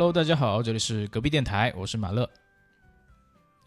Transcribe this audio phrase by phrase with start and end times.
[0.00, 2.30] Hello，大家好，这里是隔壁电台，我是马乐。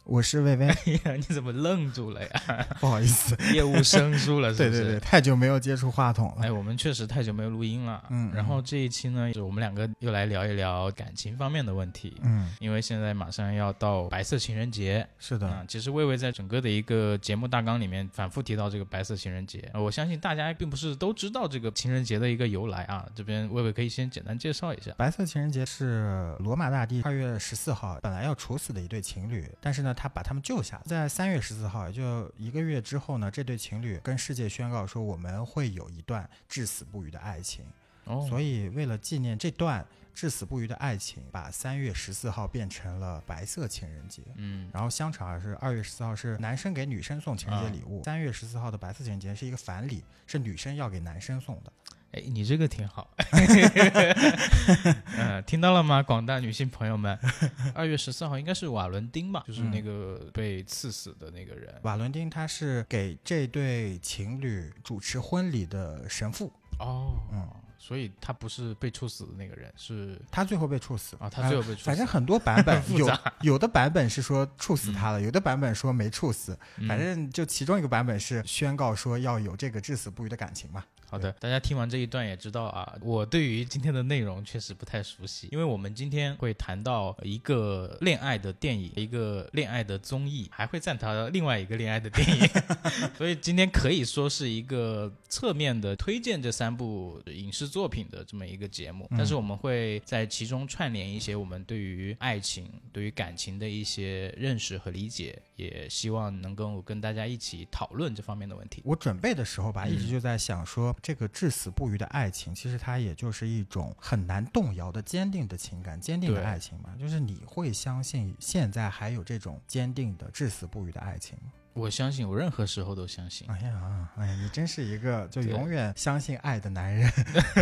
[0.05, 2.29] 我是薇薇，哎呀，你怎么愣住了呀？
[2.81, 4.81] 不好意思，业务生疏了，是不是？
[4.81, 6.43] 对对对，太久没有接触话筒了。
[6.45, 8.04] 哎，我们确实太久没有录音了。
[8.09, 12.18] 嗯然后这一期呢，就我们两个又来聊一聊感情方面的问题。
[12.21, 23.06] 嗯，因为现在马上要到白色情人节，是的，啊，其实魏魏在整个的一个节目大纲里面反复提到这个白色情人节，呃我相信大家并不是都知道这个情人节的一个由来啊。
[23.15, 24.92] 这边魏魏可以先简单介绍一下。
[24.97, 30.83] 白色情人节是罗马大帝二月十四号本来要处死的一对情侣，但是呢，他把他们救下了。
[30.86, 37.66] 在三月十四号，也就一个月之后呢，这对情侣跟世界宣告说，我们会有一段至死不渝的爱情。
[38.06, 44.22] 哦，所以为了纪念这段至死不渝的爱情，把三月十四号变成了白色情人节。
[44.36, 51.72] 嗯，然后相传啊是二月十四号是男生给女生送情人节礼物，三、月十四号的白色情人节是一个反礼，是女生要给男生送的。
[52.14, 53.09] 哎，你这个挺好。
[55.17, 57.17] 嗯，听到了吗，广大女性朋友们？
[57.73, 61.73] 二月十四号应该是瓦伦丁吧，就是那个被刺死的那个人。
[61.81, 67.47] 瓦伦丁他是给这对情侣主持婚礼的神父，哦，嗯
[67.80, 71.83] 所以他不是被处死的那个人，是他最后被处死啊，他最后被处死。
[71.83, 73.11] 反正很多版本 有
[73.42, 80.81] 有的版本是说处死他了，有的版本说没处死，嗯反正就其中一个版本是宣告说要有这个至死不渝的感情嘛。
[81.14, 92.50] 好的，大家听完这一段也知道啊，我对于今天的内容确实不太熟悉，因为我们今天会谈到一个恋爱的电影，一个恋爱的综艺，还会再谈到另外一个恋爱的电影，
[93.16, 99.17] 所以今天可以说是一个侧面的推荐这三部影视作品的这么一个节目，嗯。
[99.20, 108.82] 但是我们会在其中串联一些我们对于爱情、对于感情的一些认识和理解，也希望能够跟大家一起讨论这方面的问题。
[108.83, 109.93] 我准备的时候吧，嗯。
[109.93, 116.95] 一直就在想说，这个至死不渝的爱情，其实它也就是一种很难动摇的坚定的情感、坚定的爱情嘛。
[116.97, 121.52] 就是你会相信现在还有这种坚定的至死不渝的爱情吗？
[121.73, 123.45] 我相信，我任何时候都相信。
[123.49, 127.11] 哎呀，哎呀，你真是一个就永远相信爱的男人。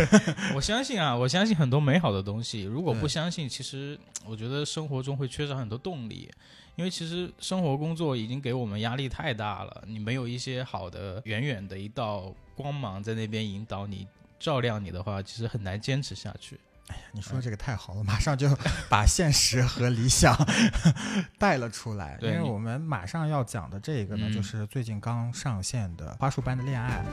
[0.54, 2.62] 我相信啊，我相信很多美好的东西。
[2.62, 6.30] 如果不相信，其实我觉得生活中会缺少很多动力，
[6.76, 9.82] 因为其实生活工作已经给我们压力太大了。
[9.86, 14.06] 你没有一些好的、远远的一道光芒在那边引导你、
[14.38, 16.58] 照亮你的话，其实很难坚持下去。
[16.88, 18.48] 哎呀你说这个太好了， 马上就
[18.88, 20.36] 把现实和理想
[21.38, 22.18] 带了出来。
[22.20, 27.04] 因为我们马上要讲的这个呢，嗯就是最近刚上线的《花束般的恋爱》。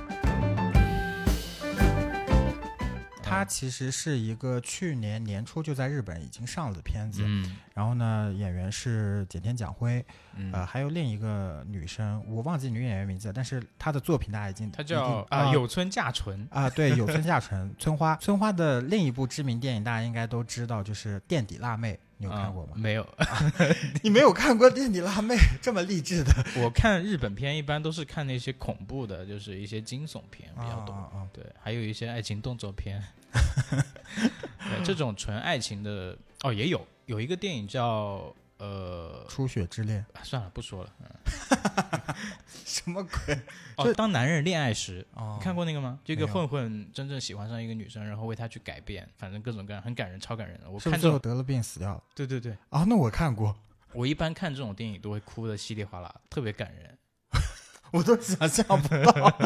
[3.29, 7.57] 它其实是一个去年年初就在日本已经上了的片子，嗯。
[7.73, 16.45] 然后呢，演员是简田奖辉，嗯，呃，还有另一个女生，我忘记女演员名字了，但是她的作品大家已经她叫啊有村架纯。
[16.51, 22.73] 啊，对，有村架纯， 村花，村花的另一部知名电影大家应该都知道，就是《垫底辣妹》，你有看过吗？
[22.73, 23.07] 啊没有，
[24.03, 26.31] 你没有看过《垫底辣妹》这么励志的
[26.61, 30.93] 我看日本片一般都是看那些恐怖的，就是一些惊悚片比较多。
[30.93, 33.01] 啊啊啊对，还有一些爱情动作片。
[33.31, 40.93] 对，这种纯爱情的哦，也有有一个电影叫呃，初雪之恋啊算了，不说了。
[40.99, 42.15] 嗯、
[42.65, 43.33] 什么鬼？
[43.77, 45.97] 哦，这当男人恋爱时，哦你看过那个吗？
[46.03, 50.69] 这个混混真正喜欢上一个女生，然后为她去改变，反正各种各样，很感人，超感人的。
[50.69, 52.03] 我看这种，是最后得了病死掉了？
[52.13, 53.55] 对对对，啊，那我看过，
[53.93, 56.97] 我一般看这种电影都会哭的稀里哗啦，特别感人。
[57.91, 59.37] 我都想象不到。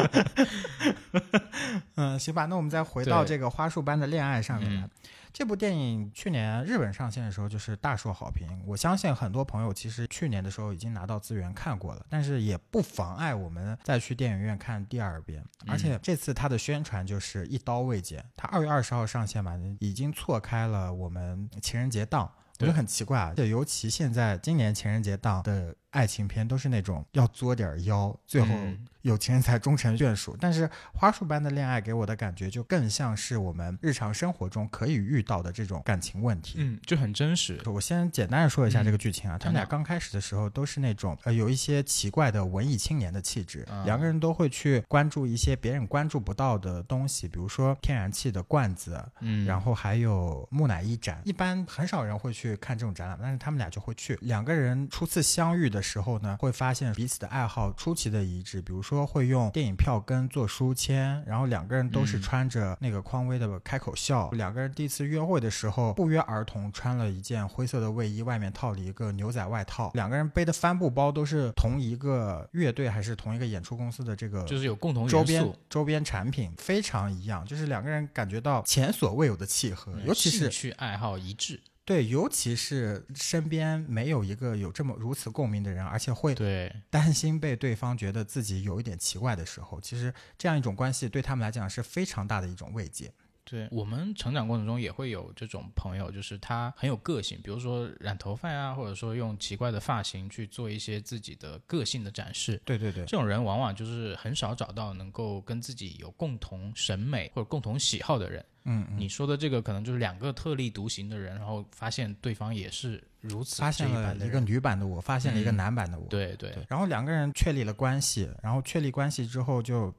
[1.94, 4.80] 嗯，行吧，那我们再回到这个花束般的恋爱上面来。
[4.82, 4.90] 嗯
[5.34, 15.44] 这部电影去年日本上线的时候就是大受好评，我相信很多朋友其实去年的时候已经拿到资源看过了，但是也不妨碍我们再去电影院看第二遍。
[15.66, 22.30] 嗯而且这次它的宣传就是一刀未剪，它二月二十号上线嘛，已经错开了我们情人节档。
[22.60, 30.36] 我觉得很奇怪啊，就尤其现在今年情人节档的爱情片都是那种要作点妖，最后嗯有情人才终成眷属。
[30.40, 36.56] 但是花束般的恋爱给我的感觉就更像是我们日常生活中可以遇到的这种感情问题。
[36.58, 37.60] 嗯，就很真实。
[37.66, 54.18] 我先简单的说一下嗯这个剧情啊，他们俩刚开始的时候都是那种呃有一些奇怪的文艺青年的气质，啊两个人都会去关注一些别人关注不到的东西，比如说天然气的罐子，嗯，然后还有木乃伊展，一般很少人会去看这种展览，但是他们俩就会去。
[54.22, 64.30] 两个人初次相遇的时候呢，会发现彼此的爱好出奇的一致，比如说会用电影票根做书签，然后两个人都是嗯穿着那个匡威的开口笑。
[64.30, 69.90] 两个人第一次约会的时候，不约而同穿了一件灰色的卫衣，外面套了一个牛仔外套。
[69.94, 81.60] 两个人背的帆布包都是同一个乐队还是同一个演出公司的这个就是有共同周边，周边产品非常一样，就是两个人感觉到前所未有的契合，嗯尤其是兴趣爱好一致。
[81.84, 93.12] 对，尤其是身边没有一个有这么如此共鸣的人，而且会对，担心被对方觉得自己有一点奇怪的时候，其实这样一种关系对他们来讲是非常大的一种慰藉。
[93.44, 102.60] 对我们成长过程中也会有这种朋友，就是他很有个性，比如说染头发啊，或者说用奇怪的发型去做一些自己的个性的展示。
[102.64, 108.44] 对对对，这种人往往就是很少找到能够跟自己有共同审美或者共同喜好的人。
[108.64, 116.06] 嗯，嗯你说的这个可能就是两个特立独行的人，然后发现对方也是如此发现一了一个女版的我，发现了一个嗯男版的我。
[116.08, 119.94] 对对对，然后两个人确立了关系，然后确立关系之后就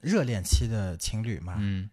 [0.00, 1.90] 热恋期的情侣嘛，嗯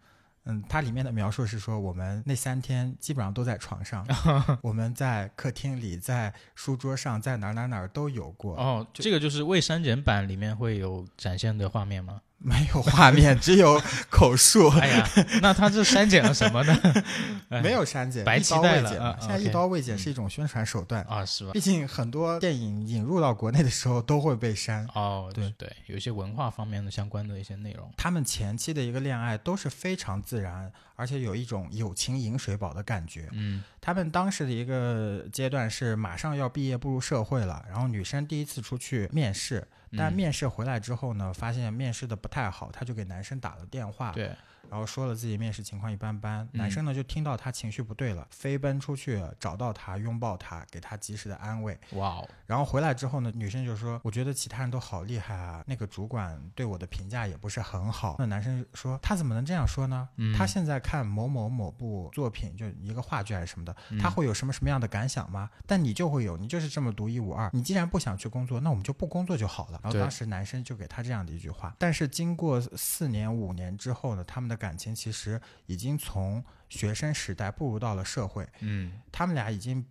[0.48, 4.06] 嗯，它里面的描述是说，我们那三天基本上都在床上，
[4.64, 12.22] 我们在客厅里，在书桌上，在哪哪哪都有过，哦，这个就是未删减版里面会有展现的画面吗？
[12.39, 15.10] 没有画面，只有口述， 哎呀，
[15.42, 16.80] 那他这删减了什么呢？
[17.50, 18.89] 哎没有删减，一白期刀未剪嘛。
[18.92, 21.51] 待了啊现在一刀未剪嗯是一种宣传手段，啊，是吧？
[21.54, 24.86] 毕竟很多电影引入到国内的时候都会被删。
[24.94, 27.92] 哦，对对，有一些文化方面的相关的一些内容。
[27.98, 33.28] 他们前期的一个恋爱都是非常自然，而且有一种友情饮水饱的感觉。
[33.31, 44.31] 嗯他们当时的一个阶段是马上要毕业步入社会了，然后女生第一次出去面试，但嗯面试回来之后呢，发现面试的不太好，他就给男生打了电话，对，
[44.69, 46.44] 然后说了自己面试情况一般般。
[46.54, 51.78] 嗯男生呢就听到他情绪不对了，飞奔出去找到他，拥抱他，给他及时的安慰。
[51.92, 60.10] 哇哦，然后回来之后呢，女生就说：“我觉得其他人都好厉害啊，那个主管对我的评价也不是很好。”那男生说：“他怎么能这样说呢？
[60.16, 65.50] 嗯他现在看某某某部作品，就一个话剧还是什么的，嗯他会有什么什么样的感想吗？
[65.66, 67.50] 但你就会有，你就是这么独一无二。
[67.54, 71.76] 你既然不想去工作，那我们就不工作就好了。”然后当时男生就给他这样的一句话。
[71.78, 79.86] 但是经过四年五年之后呢，他们的感情其实已经从学生时代步入到了社会，嗯他们俩已经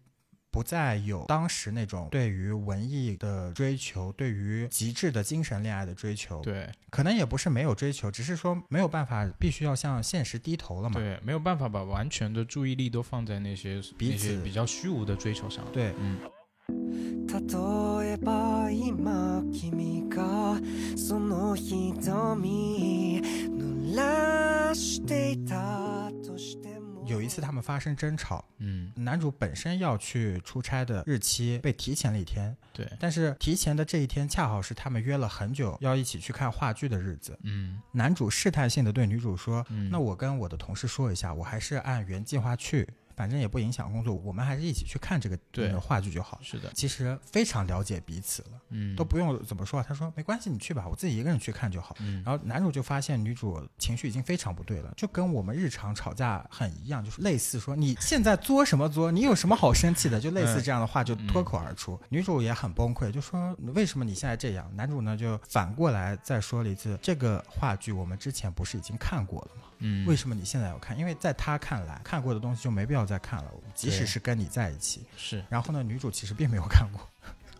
[0.50, 10.94] 不再有当时那种对于文艺的追求，对于极致的精神恋爱的追求。，对可能也不是没有追求，只是说没有办法，必须要向现实低头了嘛。
[10.98, 15.62] 对，没有办法把完全的注意力都放在那些彼此比较虚无的追求上。
[15.72, 16.18] 对，嗯，
[16.67, 20.59] 例えば今君が
[20.97, 37.37] その瞳濡らしていたとしても有一次他们发生争吵，嗯，男主本身要去出差的日期被提前了一天，对，但是提前的这一天恰好是他们约了很久要一起去看话剧的日子。
[37.43, 46.44] 嗯男主试探性的对女主说：“嗯，那我跟我的同事说一下，我还是按原计划去， 反正也不影响工作，我们还是一起去看这个话剧就好了。
[46.44, 49.82] 是的，其实非常了解彼此了，嗯，都不用怎么说。
[49.82, 51.96] 他说没关系，你去吧，我自己一个人去看就好。
[52.00, 61.98] 嗯，然后男主就发现女主情绪已经非常不对了，就跟我们日常吵架很一样，就是类似说你现在作什么作，你有什么好生气的，就类似这样的话就脱口而出。
[62.10, 64.70] 女主也很崩溃，就说为什么你现在这样？
[64.76, 69.62] 男主呢就反过来再说了一次，这个话剧我们之前不是已经看过了吗？
[69.78, 70.98] 嗯，为什么你现在要看？
[70.98, 75.06] 因为在他看来，看过的东西就没必要再看了，即使是跟你在一起。
[75.16, 77.08] 是然后呢，女主其实并没有看过，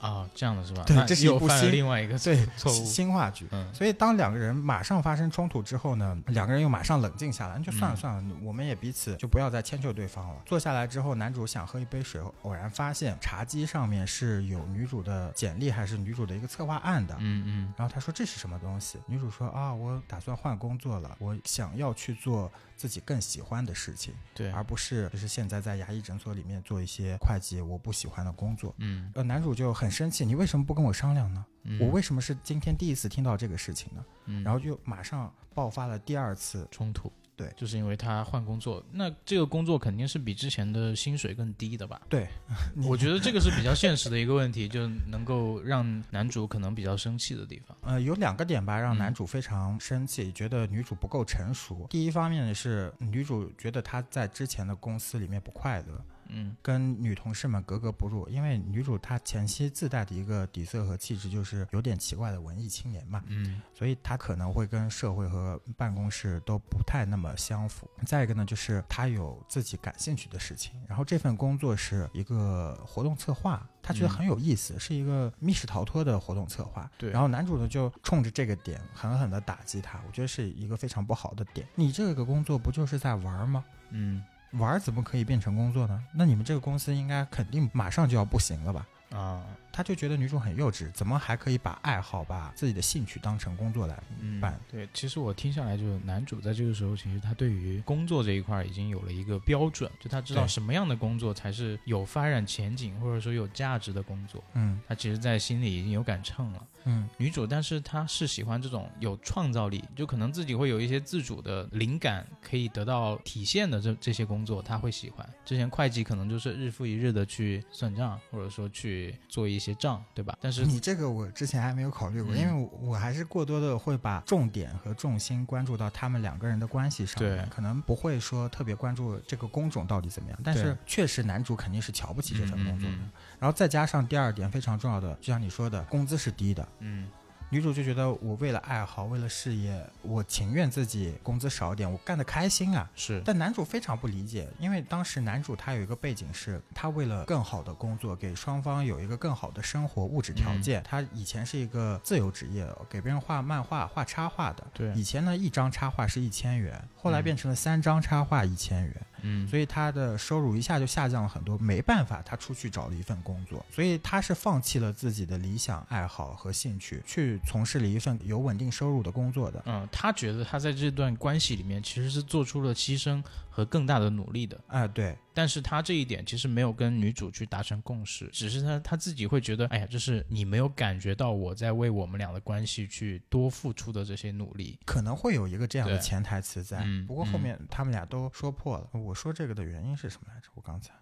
[0.01, 0.83] 啊，这样的是吧？
[0.87, 2.85] 对这是一部又犯了新另外一个对错误。
[2.85, 3.47] 新话剧。
[3.53, 10.37] 嗯所以当两个人马上发生冲突之后呢，两个人又马上冷静下来，那就算了嗯算了，我们也彼此就不要再迁就对方了。
[10.47, 17.15] 坐下来之后，男主想喝一杯水，偶然发现茶几上面是有女主的简历还是女主的一个策划案的。
[17.19, 18.99] 嗯嗯然后他说这是什么东西？
[19.07, 28.75] 女主说啊，我打算换工作了，我想要去做自己更喜欢的事情，对，而不是就是现在在牙医诊所里面做一些会计我不喜欢的工作。
[28.79, 31.45] 嗯，呃，男主就很生气，你为什么不跟我商量呢？
[31.69, 34.05] 嗯我为什么是今天第一次听到这个事情呢？
[34.27, 36.67] 嗯然后就马上爆发了第二次。
[36.71, 42.01] 冲突，对就是因为他换工作，那这个工作肯定是比之前的薪水更低的吧？
[42.09, 42.29] 对，
[42.87, 47.77] 我觉得这个是比较现实的一个问题，就能够让男主可能比较生气的地方。
[47.83, 51.85] 呃有两个点吧，让嗯男主非常生气，觉得女主不够成熟。
[51.91, 67.89] 第一方面呢是女主觉得她在之前的公司里面不快乐，嗯跟女同事们格格不入，因为女主她前期自带的一个底色和气质就是有点奇怪的文艺青年嘛，嗯所以她可能会跟社会和办公室都不太那么相符。
[68.07, 76.91] 再一个呢，就是她有自己感兴趣的事情，然后这份工作是一个活动策划，她觉得嗯很有意思，是一个密室逃脱的活动策划。
[76.99, 81.67] 对然后男主呢就冲着这个点狠狠地打击她，我觉得是一个非常不好的点。
[81.75, 83.65] 你这个工作不就是在玩吗？
[83.91, 84.23] 嗯
[84.59, 86.03] 玩怎么可以变成工作呢？
[86.13, 88.87] 那你们这个公司应该肯定马上就要不行了吧？
[89.13, 89.43] 啊，
[89.77, 94.59] 他就觉得女主很幼稚，怎么还可以把爱好、把自己的兴趣当成工作来嗯办？
[94.71, 104.43] 对，其实我听下来，就是男主在这个时候，其实他对于工作这一块儿已经有了一个标准，就他知道什么样的工作才是有发展前景或者说有价值的工作。
[104.55, 106.67] 嗯他其实，在心里已经有杆秤了。
[106.89, 115.29] 嗯女主，但是她是喜欢这种有创造力，就可能自己会有一些自主的灵感可以得到体现的这这些工作，她会喜欢。
[115.45, 120.37] 之前会计可能就是日复一日的去算账，或者说去做一些账，对吧？
[120.41, 130.39] 但是你这个我之前还没有考虑过，嗯因为我我还是过多的会把重点和重心关注到他们两个人的关系上面，对可能不会说特别关注这个工种到底怎么样。
[130.45, 132.97] 但是确实男主肯定是瞧不起这份工作的。
[132.97, 136.67] 嗯嗯然后再加上第二点非常重要的，就像你说的，工资是低的。
[136.79, 137.09] 嗯
[137.49, 142.91] 女主就觉得我为了爱好，为了事业，我情愿自己工资少一点，我干得开心啊。
[142.97, 150.83] 是但男主非常不理解，因为当时男主他有一个背景是，他为了更好的工作，给双方有一个更好的生活物质条件。
[150.83, 154.67] 他以前是一个自由职业，给别人画漫画、画插画的。
[154.75, 159.07] 对以前呢，一张插画是一千元，后来嗯变成了三张插画一千元。
[159.23, 169.63] 嗯，所以他的收入一下就下降了很多，没办法，他出去找了一份工作，所以他是放弃了自己的理想爱好和兴趣，去从事了一份有稳定收入的工作的。
[169.67, 184.79] 嗯，他觉得他在这段关系里面其实是做出了牺牲和更大的努力的，哎、对，但是他这一点其实没有跟女主去达成共识，只是他他自己会觉得，哎呀，就是你没有感觉到我在为我们俩的关系去多付出的这些努力。
[184.85, 188.89] 可能会有一个这样的潜台词在，嗯不过后面他们俩都说破了。
[188.93, 190.49] 我说这个的原因是什么来着？
[190.55, 190.93] 我刚才，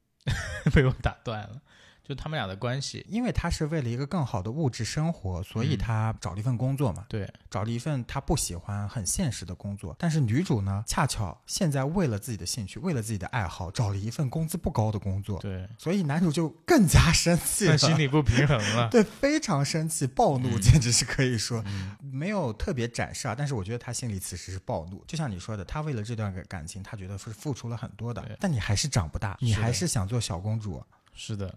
[0.72, 1.60] 被我打断了，
[2.04, 9.94] 就他们俩的关系，因为他是为了一个更好的物质生活，所以嗯他找了一份工作嘛，对，找了一份他不喜欢、很现实的工作。
[9.98, 17.78] 但是女主呢，恰巧现在为了自己的兴趣，为了自己的爱好，找了一份工资不高的工作，对，所以男主就更加生气了。
[17.78, 18.88] 心理不平衡了。
[18.90, 23.34] 对，非常生气，暴怒，嗯简直是可以说、嗯没有特别展示啊。
[23.36, 30.82] 但是我觉得他心里此时是暴怒，就像你说的，他为了这段感情，他觉得是付出了很多的，但你还是长不大，你还是想做小公主。
[31.14, 31.54] 是的，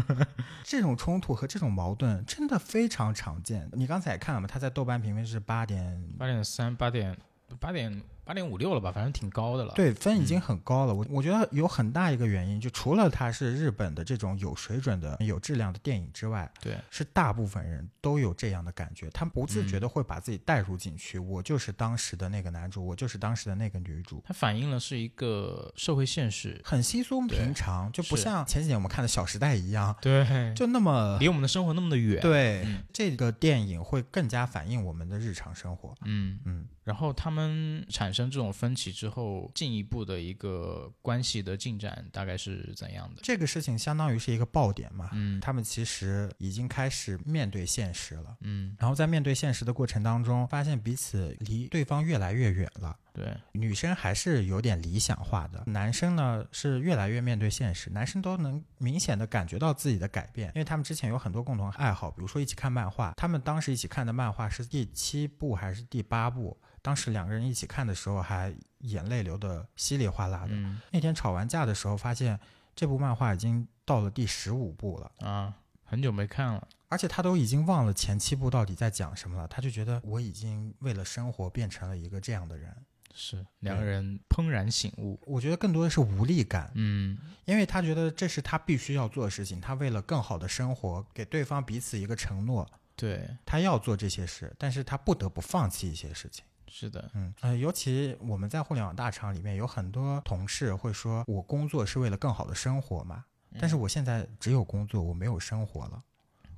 [0.64, 3.68] 这种冲突和这种矛盾真的非常常见。
[3.72, 7.16] 你刚才也看了嘛，他在豆瓣评分是八点，八点三、八点、
[7.60, 10.92] 八点、八点五六了吧，反正挺高的了。，对，分已经很高了。
[10.92, 21.18] 我我觉得有很大一个原因，就除了它是日本的这种有水准的、有质量的电影之外，对，是大部分人都有这样的感觉，他们不自嗯觉的会把自己带入进去。
[21.20, 26.60] 我就是当时的那个男主，我就是当时的那个女主，它反映了是一个社会现实。
[26.64, 32.64] 很稀松平常，就不像前几年我们看的《小时代》一样，对，就那么离我们的生活那么的远。，对。
[32.66, 35.94] 嗯这个电影会更加反映我们的日常生活。
[36.04, 43.20] 嗯，嗯，然后他们产生这种分歧之后，进一步的一个关系的进展大概是怎样的？
[43.22, 45.10] 这个事情相当于是一个爆点嘛。
[45.12, 48.36] 嗯他们其实已经开始面对现实了。
[48.40, 52.96] 嗯，然后在面对现实的过程当中，发现彼此离对方越来越远了。
[53.16, 70.50] 对，女生还是有点理想化的，男生呢是越来越面对现实，男生都能明显的感觉到自己的改变，因为他们之前有很多共同爱好，比如说一起看漫画，他们当时一起看的漫画是第七部还是第八部，当时两个人一起看的时候还眼泪流得稀里哗啦的。
[70.50, 72.38] 嗯那天吵完架的时候，发现
[72.74, 75.10] 这部漫画已经到了第十五部了。
[75.26, 76.68] 啊，很久没看了。
[76.88, 82.76] 而且他都已经忘了前七部到底在讲什么了，他就觉得我已经为了生活变成了一个这样的人。
[83.14, 85.18] 是两个人怦然醒悟。
[85.26, 96.44] 我觉得更多的是无力感，嗯，因为他觉得这是他必须要做的事情，他为了更好的生活，给对方彼此一个承诺，对，他要做这些事，但是他不得不放弃一些事情。
[96.68, 103.24] 是的，嗯呃，尤其我们在互联网大厂里面，有很多同事会说，我工作是为了更好的生活嘛，
[103.58, 106.02] 但是我现在只有工作，我没有生活了。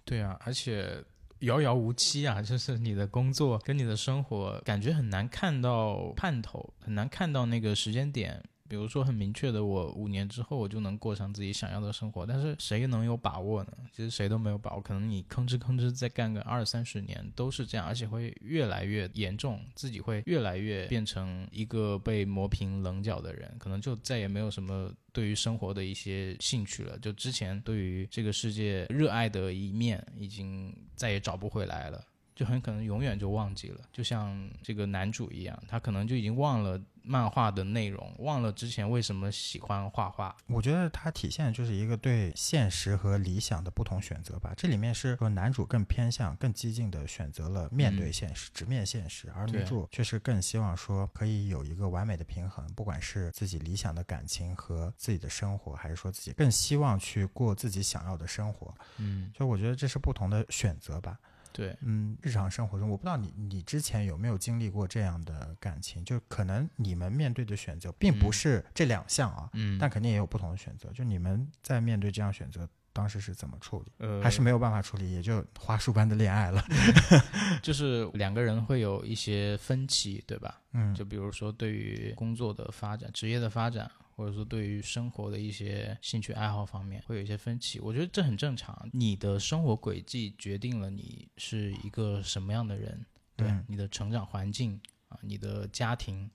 [0.04, 1.04] 对啊，而且
[1.40, 8.42] 遥遥无期啊， 就是你的工作跟你的生活，感觉很难看到盼头，很难看到那个时间点。
[8.68, 13.72] 比如说很明确的，我五年之后我就能过上自己想要的生活，但是谁能有把握呢？
[13.90, 26.98] 其实谁都没有把握，可能你吭哧吭哧再干个二三十年都是这样，而且会越来越严重，自己会越来越变成一个被磨平棱角的人，可能就再也没有什么对于生活的一些兴趣了。
[26.98, 32.04] 就之前对于这个世界热爱的一面，已经再也找不回来了。
[32.34, 40.36] 就很可能永远就忘记了，就像这个男主一样，他可能就已经忘了漫画的内容，忘了之前为什么喜欢画画。
[40.46, 44.52] 我觉得它体现的就是一个对现实和理想的不同选择吧。
[44.56, 58.74] 这里面是说男主更偏向、更激进的选择了面对现实、直面现实，而女主却是更希望说可以有一个完美的平衡，不管是自己理想的感情和自己的生活，还是说自己更希望去过自己想要的生活。
[58.98, 61.18] 嗯，就我觉得这是不同的选择吧。
[61.52, 70.90] 对，嗯，日常生活中，我不知道你你之前有没有经历过这样的感情，就可能你们面对的选择并不嗯是这两项啊，嗯，但肯定也有不同的选择。
[70.92, 73.92] 就你们在面对这样选择，当时是怎么处理？
[73.98, 76.62] 呃还是没有办法处理，也就花束般的恋爱了。
[77.62, 80.60] 就是两个人会有一些分歧，对吧？
[80.72, 87.78] 嗯，就比如说对于工作的发展、职业的发展，或者说对于生活的一些兴趣爱好方面，会有一些分歧。
[87.78, 88.90] 我觉得这很正常。
[88.92, 93.06] 你的生活轨迹决定了你是一个什么样的人，
[93.36, 96.28] 对、嗯你的成长环境啊，你的家庭。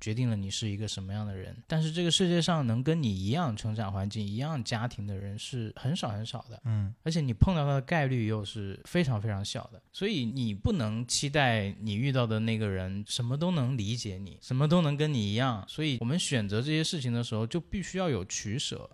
[0.00, 6.60] 决定了你是一个什么样的人，但是这个世界上能跟你一样成长环境、一样家庭的人是很少很少的。
[6.64, 15.64] 嗯而且你碰到他的概率又是非常非常小的，所以你不能期待你遇到的那个人什么都能理解你，什么都能跟你一样。
[15.68, 18.90] 所以我们选择这些事情的时候，就必须要有取舍。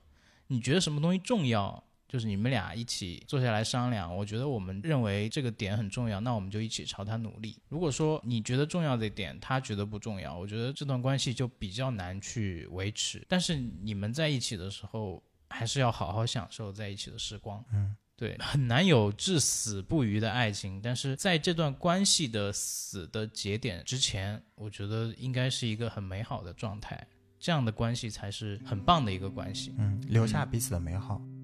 [0.48, 1.82] 你觉得什么东西重要，
[2.14, 4.16] 就是你们俩一起坐下来商量。
[4.16, 7.58] 我觉得我们认为这个点很重要，那我们就一起朝它努力。
[7.68, 13.26] 如果说你觉得重要的点，他觉得不重要，我觉得这段关系就比较难去维持。
[13.28, 17.64] 但是你们在一起的时候，还是要好好享受在一起的时光。
[17.72, 27.04] 嗯，对，很难有至死不渝的爱情，但是在这段关系的死的节点之前，我觉得应该是一个很美好的状态，
[27.40, 29.74] 这样的关系才是很棒的一个关系。
[29.78, 31.20] 嗯，留下彼此的美好。
[31.20, 31.43] 那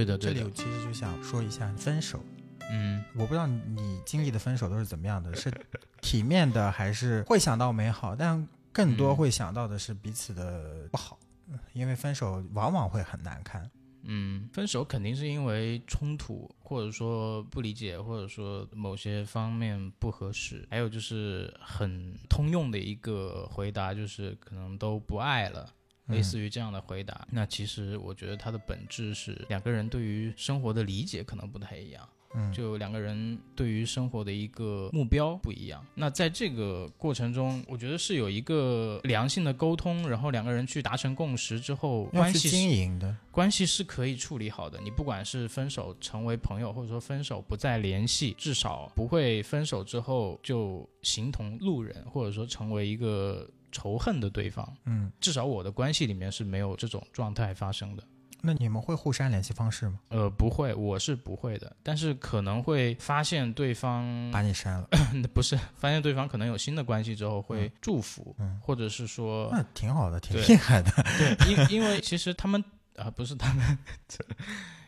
[0.00, 2.24] 对的对的这里我其实就想说一下分手。
[2.70, 5.52] 嗯，我不知道你经历的分手都是怎么样的，是
[6.00, 13.70] 体面的，还是会想到美好，但更多嗯会想到的是彼此的不好，嗯因为分手往往会很难看。
[14.04, 25.68] 嗯，分手肯定是因为冲突，或者说不理解，或者说某些方面不合适，还有就是很通用的一个回答，就是可能都不爱了。
[26.10, 32.08] 类似于这样的回答，那其实我觉得它的本质是两个人对于生活的理解可能不太一样。
[32.32, 35.84] 嗯，就两个人对于生活的一个目标不一样。
[35.96, 43.16] 那在这个过程中，我觉得是有一个良性的沟通，然后两个人去达成共识之后，关系经营的。
[43.32, 44.80] 关系是可以处理好的。
[44.80, 54.76] 你不管是分手成为朋友，或者说分手不再联系，至少不会分手之后就形同路人，或者说成为一个仇恨的对方。
[54.84, 58.02] 嗯，至少我的关系里面是没有这种状态发生的。
[58.42, 60.00] 那你们会互删联系方式吗？
[60.08, 64.88] 呃，不会，我是不会的，但是可能会发现对方把你删了，
[65.34, 70.90] 不是发现对方可能有新的关系之后会祝福，嗯或者是说那挺好的，挺对厉害的。
[71.18, 72.64] 对，因因为其实他们
[72.96, 73.78] 啊、不是他们，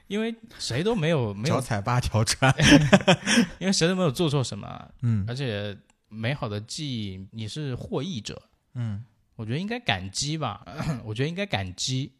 [0.06, 2.54] 因为谁都没有没有，脚踩八条船。
[3.60, 5.76] 因为谁都没有做错什么，嗯而且
[6.08, 8.40] 美好的记忆你是获益者，
[8.74, 9.04] 嗯
[9.34, 10.64] 我觉得应该感激吧，
[11.04, 12.12] 我觉得应该感激，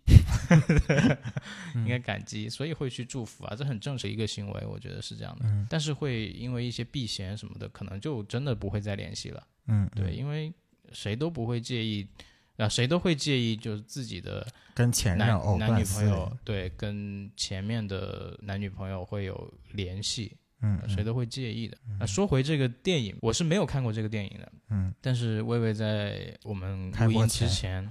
[1.75, 5.45] 应该感激，所以会去祝福啊，这很正常一个行为，我觉得是这样的。
[5.45, 9.47] 嗯但是会因为一些避嫌什么的，可能就真的不会再联系了。
[9.67, 10.53] 嗯，对，嗯因为
[10.93, 12.09] 谁都不会介意，
[12.57, 16.35] 啊，谁都会介意，就是自己的跟前任男藕男女朋友。
[16.43, 21.77] 对跟前面的男女朋友会有联系，嗯，嗯谁都会介意的。
[21.99, 27.89] 那说回这个电影，我是没有看过这个电影的，嗯但是薇薇在我们录音之前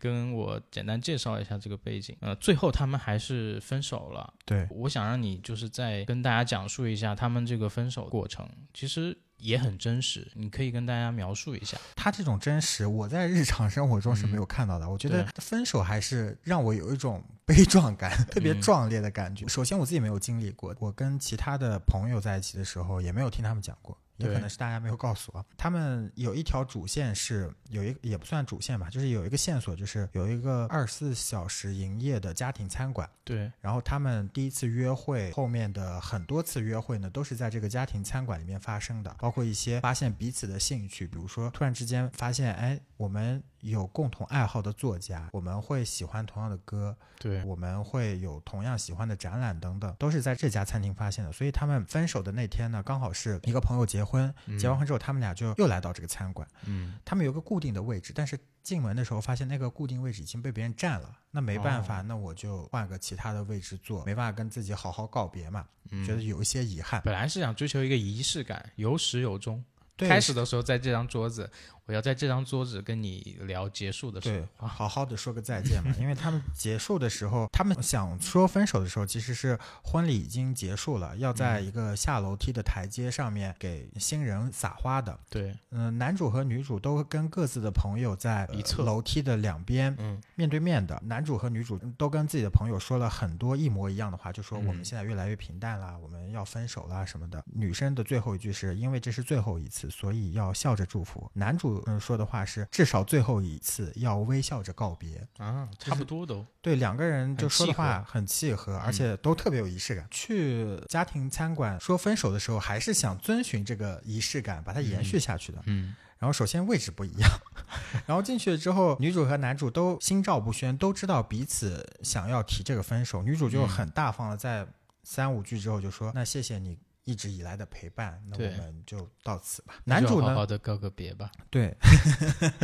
[0.00, 2.16] 跟我简单介绍一下这个背景。
[2.20, 4.34] 呃，最后他们还是分手了。
[4.44, 11.76] 对，我想让你就是再跟大家讲述一下他们这个分手过程，其实也很真实，你可以跟大家描述一下。
[11.94, 14.88] 他这种真实，我在日常生活中是没有看到的。
[14.88, 19.46] 我觉得分手还是让我有一种悲壮感，特别嗯壮烈的感觉。
[19.46, 23.98] 首先我自己没有经历过，我跟其他的朋友在一起的时候，也没有听他们讲过。
[24.18, 51.32] 也可能是大家没有告诉我，他们有一条主线是有一也不算主线吧，就是有一个线索，就是有一个二十四小时营业的家庭餐馆，对，然后他们第一次约会，后面的很多次约会呢，都是在这个家庭餐馆里面发生的，包括一些发现彼此的兴趣，比如说突然之间发现，哎，我们有共同爱好的作家，我们会喜欢同样的歌，对，我们会有同样喜欢的展览等等，都是在这家餐厅发现的。
[51.32, 56.46] 所以他们分手的那天呢，刚好是一个朋友结婚，结完婚之后，他们俩就又来到这个餐馆。
[56.64, 61.10] 嗯，他们有个固定的位置，但是进门的时候发现那个固定位置已经被别人占了。
[61.30, 67.00] 那没办法，哦那我就换个其他的位置坐，没办法跟自己好好告别嘛，嗯觉得有一些遗憾。
[67.04, 69.64] 本来是想追求一个仪式感，有始有终。
[69.98, 71.50] 对开始的时候在这张桌子，
[71.86, 85.16] 我要在这张桌子跟你聊结束的时，候，啊，好好的说个再见嘛，因为他们结束的时候，他们想说分手的时候，其实是婚礼已经结束了，要在一个下楼梯的台阶上面给新人撒花的。
[85.30, 91.00] 对，嗯、男主和女主都跟各自的朋友在呃一侧楼梯的两边嗯面对面的。
[91.04, 97.44] 男主和女主都跟自己的朋友说了很多一模一样的话，就说嗯我们现在越来越平淡啦，我们要分手啦什么的。
[97.54, 101.30] 女生的最后一句是因为这是最后一次，所以要笑着祝福。
[101.32, 105.26] 男主嗯说的话是至少最后一次要微笑着告别。
[105.38, 110.06] 啊，差不多都，对，两个人就说的话很契合，而嗯且都特别有仪式感。
[110.10, 115.62] 去家庭餐馆说分手的时候，还是想遵循这个仪式感，把它延续下去的。
[115.66, 117.30] 嗯然后首先位置不一样，
[118.06, 123.22] 然后进去了之后，女主和男主都心照不宣，都知道彼此想要提这个分手。
[123.22, 124.66] 女主就嗯很大方的在
[125.04, 129.74] 三五句之后就说：“那谢谢你。”一直以来的陪伴，那我们就到此吧。
[129.84, 130.30] 男主呢？
[130.30, 131.30] 好好的告个别吧。
[131.48, 131.72] 对，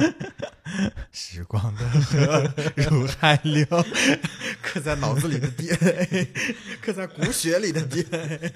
[1.13, 3.65] 时光的河如海流，
[4.61, 6.33] 刻在脑子里的 DNA，
[6.83, 8.53] 刻在骨血里的 DNA。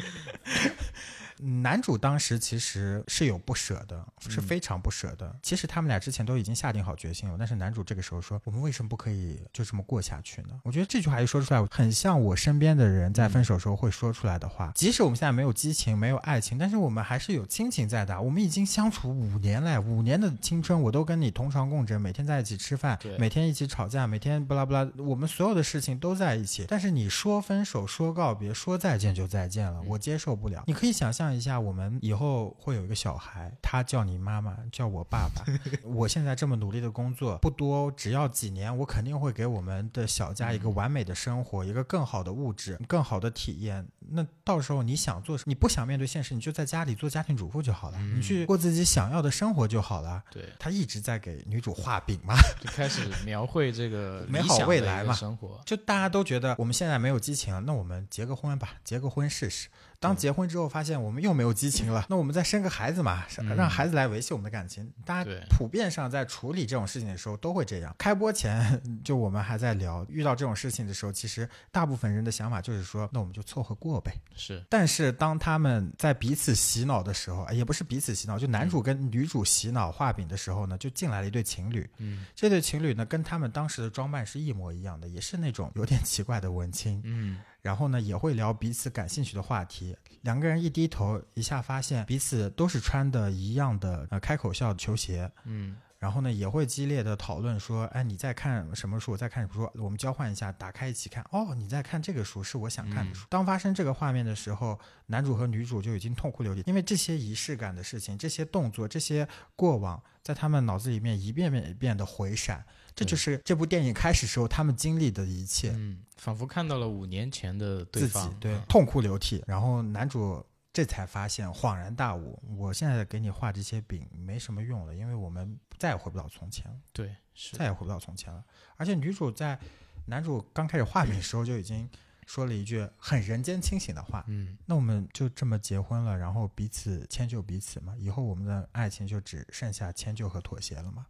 [1.39, 5.35] 男主当时其实是有不舍的，是非常不舍的。
[5.43, 14.73] 其实他们俩之前都已经下定好决心了，但是男主这个时候说：“我们为什么不可以就这么过下去呢？”我觉得这句话一说出来，很像我身边的人在分手时候会说出来的话。
[14.75, 18.21] 即使我们现在没有激情，没有爱情，但是我们还是有亲情在的。
[18.21, 26.65] 我们已经相处五年了，五年的青春，我都跟你同床共枕，每天在一起吃饭，每天一起吵架，每天不拉不拉，我们所有的事情都在一起。
[26.69, 30.65] 但是你说分手，说告别，说再见就再见了，我接受不了。
[30.67, 35.45] 你可以想象一下，我们以后会有一个小孩，他叫你妈妈，叫我爸爸。
[35.83, 43.87] 我现在这么努力的工作不多，只要几年，我肯定会给我们的小家一个完美的生活，一个更好的物质，更好的体验。
[44.09, 50.23] 那到时候你想做，你不想面对现实，你就在家里做家庭主妇就好了，你去过自己想要的生活就好了。
[50.31, 55.61] 对，他一直在给女主画饼嘛， 就开始描绘这个美好未来嘛生活。
[55.65, 59.69] 就大家都觉得我们现在没有激情了，那我们结个婚吧，结个婚试试。
[59.99, 63.25] 当结婚之后发现我们又没有激情了， 那我们再生个孩子嘛，
[63.57, 64.93] 让孩子来维系我们的感情。
[65.05, 67.95] 大家普遍上在处理这种事情的时候都会这样。
[67.99, 74.13] 开播前 就我们还在聊，遇到这种事情的时候，其实大部分人的想法就是说，那我们就凑合过呗。
[74.35, 81.89] 是，但是当他们在彼此洗脑的时候，哎也不是彼此洗脑，就男主跟女主洗脑画饼的时候呢，就进来了一对情侣。
[81.99, 87.01] 嗯这对情侣呢，跟他们当时的装扮是一模一样的，也是那种有点奇怪的文青。
[87.05, 89.97] 嗯然后呢，也会聊彼此感兴趣的话题。
[90.21, 95.29] 两个人一低头，一下发现彼此都是穿的一样的呃开口笑球鞋。
[95.43, 99.13] 嗯然后呢，也会激烈的讨论说，哎，你在看什么书？
[99.13, 99.83] 我在看什么书？
[99.83, 101.25] 我们交换一下，打开一起看。
[101.33, 103.27] 哦，你在看这个书，是我想看的书。
[103.31, 109.27] 当发生这个画面的时候，男主和女主就已经痛哭流涕，因为这些仪式感的事情，这些动作，这些
[109.57, 112.65] 过往，在他们脑子里面一遍遍一遍的回闪。
[112.97, 115.71] 这就是这部电影开始时候他们经历的一切。
[115.77, 128.43] 嗯，仿佛看到了五年前的对自己对痛哭流涕，然后男主这才发现恍然大悟，我现在给你画这些饼没什么用了，因为我们再也回不到从前了，对是再也回不到从前了。
[128.77, 129.59] 而且女主在
[130.07, 131.89] 男主刚开始画饼的时候就已经
[132.27, 134.25] 说了一句很人间清醒的话。
[134.29, 141.07] 嗯那我们就这么结婚了，然后彼此迁就彼此嘛，以后我们的爱情就只剩下迁就和妥协了嘛。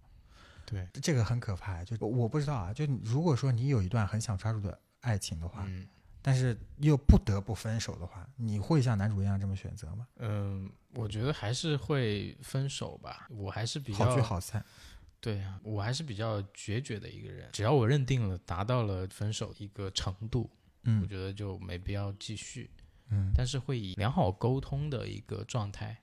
[0.67, 5.89] 对这个很可怕，就我不知道啊，就如果说你有一段很想抓住的爱情的话，嗯
[6.21, 10.09] 但是又不得不分手的话，你会像男主一样这么选择吗？
[10.17, 13.29] 嗯，我觉得还是会分手吧。
[13.31, 14.65] 我还是比较好聚好散，
[15.21, 17.49] 对啊，我还是比较决绝的一个人。
[17.53, 20.51] 只要我认定了达到了分手一个程度，
[20.83, 22.69] 嗯我嗯觉得就没必要继续。
[23.09, 25.97] 嗯但是会以良好沟通的一个状态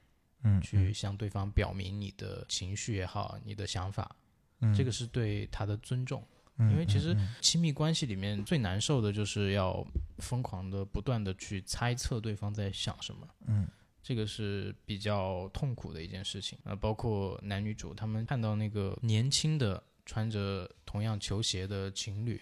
[0.43, 4.15] 嗯，去向对方表明你的情绪也好，你的想法，
[4.63, 6.25] 嗯，这个是对他的尊重。
[6.57, 9.85] 嗯，因为其实亲密关系里面最难受的就是要
[10.19, 13.27] 疯狂的不断的去猜测对方在想什么。
[13.47, 13.67] 嗯
[14.05, 22.37] 这个是比较痛苦的一件事情啊、呃包括男女主他们看到那个年轻的穿着同样球鞋的情侣，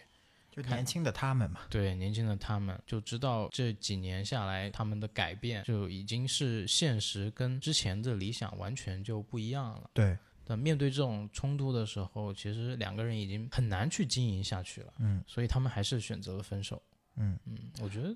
[0.51, 9.87] 就年轻的他们嘛，对年轻的他们就知道这几年下来他们的改变就已经是现实跟之前的理想完全就不一样了。
[9.93, 16.81] 对，但面对这种冲突的时候，其实两个人已经很难去经营下去了，嗯所以他们还是选择了分手。
[17.15, 18.15] 嗯嗯，我觉得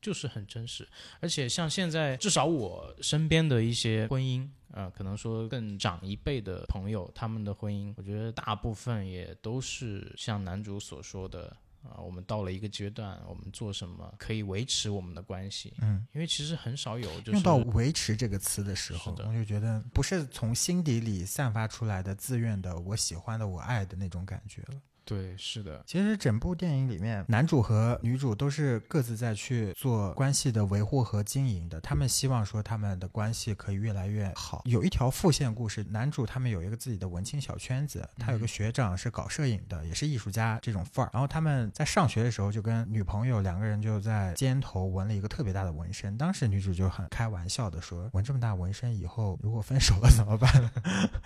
[0.00, 0.88] 就是很真实，
[1.20, 11.56] 而且像现在至少我身边的一些婚姻，呃，可能说更长一辈的朋友，他们的婚姻，我觉得大部分也都是像男主所说的。
[11.82, 15.72] 啊、我们到了一个阶段，我们做什么可以维持我们的关系？
[15.80, 24.80] 嗯，因为其实很少有就是用到“维持”这个词的时候，的我就觉得不是从心底里散发出来的自愿的“我喜欢的我爱的”那种感觉了。
[25.08, 31.80] 对，是的，其实整部电影里面，男主和女主都是各自在去做关系的维护和经营的。
[31.80, 34.60] 他们希望说他们的关系可以越来越好。
[34.66, 41.10] 有一条副线故事，男主他们有一个自己的文青小圈子，他有个学长是搞摄影的，也是艺术家这种范儿。
[41.14, 46.18] 然后他们在上学的时候就跟女朋友两个人就在肩头纹了一个特别大的纹身。
[46.18, 50.70] 当时女主就很开玩笑的说：“纹这么大纹身以后如果分手了怎么办？”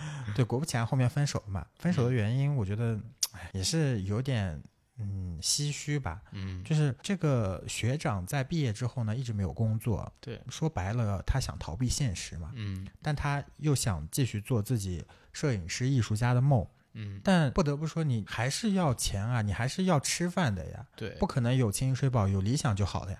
[0.33, 1.65] 对，果不其然后面分手了嘛。
[1.79, 2.97] 分手的原因，我觉得。
[3.33, 4.61] 哎，也是有点
[4.97, 6.21] 嗯唏嘘吧。
[6.31, 10.11] 嗯，就是这个学长在毕业之后呢，一直没有工作。
[10.19, 16.65] 对，说白了，他想逃避现实嘛，嗯但他又想继续做自己摄影师、艺术家的梦。
[16.95, 23.19] 嗯，但不得不说，你还是要钱啊，你还是要吃饭的呀，对，不可能有情睡饱，有理想就好了呀。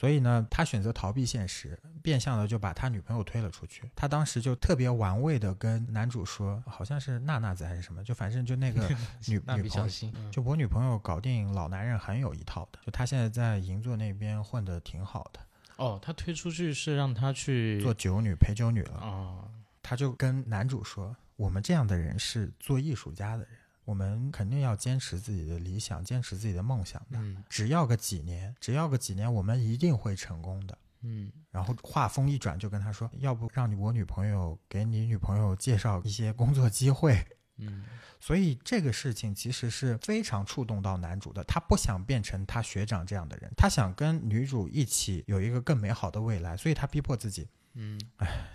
[0.00, 3.82] 所以呢，他选择逃避现实，变相的就把他女朋友推了出去。
[3.94, 8.88] 他当时就特别玩味的跟男主说，好像是娜娜子还是什么，就反正就那个
[9.28, 15.40] 女女朋友，就我女朋友搞定老男人很有一套的，就他现在在银座那边混的挺好的，
[15.76, 18.94] 哦，他推出去是让他去做酒女陪酒女了。
[18.94, 19.44] 啊，
[19.82, 23.48] 他就跟男主说，我们这样的人是做艺术家的人，
[23.90, 27.18] 我们肯定要坚持自己的理想，坚持自己的梦想的。
[27.18, 30.78] 嗯只要个几年，只要个几年，我们一定会成功的。
[31.02, 37.26] 嗯然后话锋一转，就跟他说，要不让你我女朋友给你女朋友介绍一些工作机会。
[37.56, 37.84] 嗯
[38.20, 47.48] 所以这个事情其实是非常触动到男主的，他不想变成他学长这样的人，他想跟女主一起有一个更美好的未来，所以他逼迫自己。
[47.74, 48.00] 嗯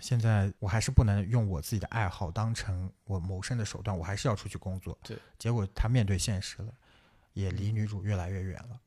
[0.00, 4.98] 现在我还是不能用我自己的爱好当成我谋生的手段，我还是要出去工作。
[5.02, 6.72] 对，结果他面对现实了，
[7.32, 8.80] 也离女主越来越远了。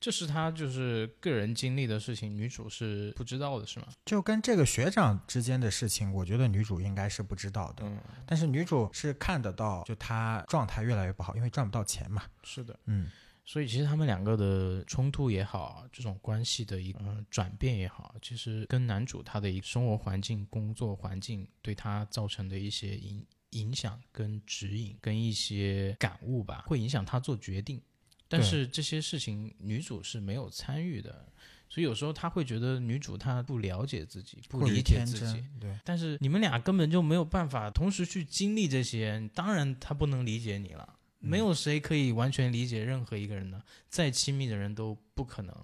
[0.00, 3.88] 这是他就是个人经历的事情，女主是不知道的，是吗？
[4.04, 12.22] 就跟这个学长之间的事情，我觉得女主应该是不知道的，嗯，但是女主是看得到，就她状态越来越不好，因为赚不到钱嘛。
[12.44, 12.78] 是的。
[12.84, 13.10] 嗯，
[13.48, 27.80] 所以其实他们两个的冲突也好，这种关系的一个、呃转变也好，其实跟男主他的一个生活环境、工作环境对他造成的一些影影响、跟指引、跟一些感悟吧，会影响他做决定。
[28.28, 31.32] 但是这些事情女主是没有参与的，
[31.70, 35.42] 所以有时候他会觉得女主她不了解自己，不理解自己。
[35.58, 40.96] 对，但是你们俩根本就没有办法同时去经历这些，当然他不能理解你了。
[41.20, 45.54] 嗯没有谁可以完全理解任何一个人的，再亲密的人都不可能，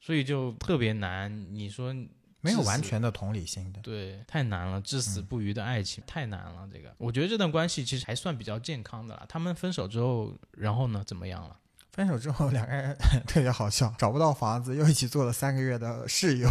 [0.00, 1.54] 所以就特别难。
[1.54, 1.94] 你说
[2.40, 3.80] 没有完全的同理心的。
[3.80, 6.68] 对，太难了，至死嗯不渝的爱情、太难了。
[6.72, 9.24] 这个，我觉得这段关系其实还算比较健康的啦。
[9.28, 11.58] 他们分手之后，然后呢，怎么样了？
[11.94, 16.50] 分手之后，两个人 特别好笑，找不到房子，又一起做了三个月的室友。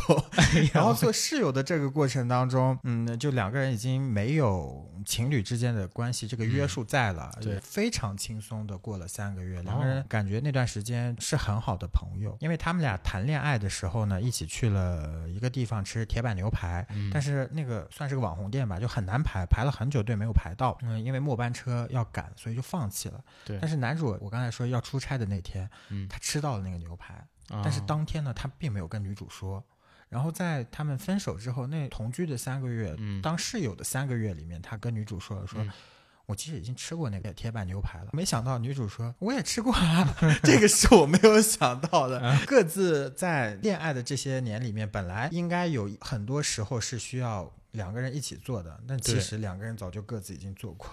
[0.74, 9.62] 然后做室友的这个过程当中，嗯，就两个人已经没有情侣之间的关系这个约束在了，嗯对非常轻松的过了三个月。
[9.64, 20.78] 两个哦人感觉那段时间是很好的朋友，因为他们俩谈恋爱的时候呢，一起去了一个地方吃铁板牛排，嗯但是那个算是个网红店吧，就很难排，排了很久队没有排到。
[20.84, 23.20] 嗯，因为末班车要赶，所以就放弃了。
[23.44, 29.64] 对但是男主我刚才说要出差的那天，嗯，他吃到了那个牛排，但但是当天呢，他并没有跟女主说。
[30.10, 35.62] 然后在他们分手之后，那同居的三个月，嗯当室友的三个月里面，他跟女主说了说。
[35.64, 35.72] 嗯
[36.26, 40.08] 我其实已经吃过那个铁板牛排了，没想到女主说我也吃过啊，
[40.42, 42.18] 这个是我没有想到的。
[42.22, 50.90] 啊各自在恋爱的这些年里面，本来应该有很多时候是需要两个人一起做的，但其实两个人早就各自已经做过。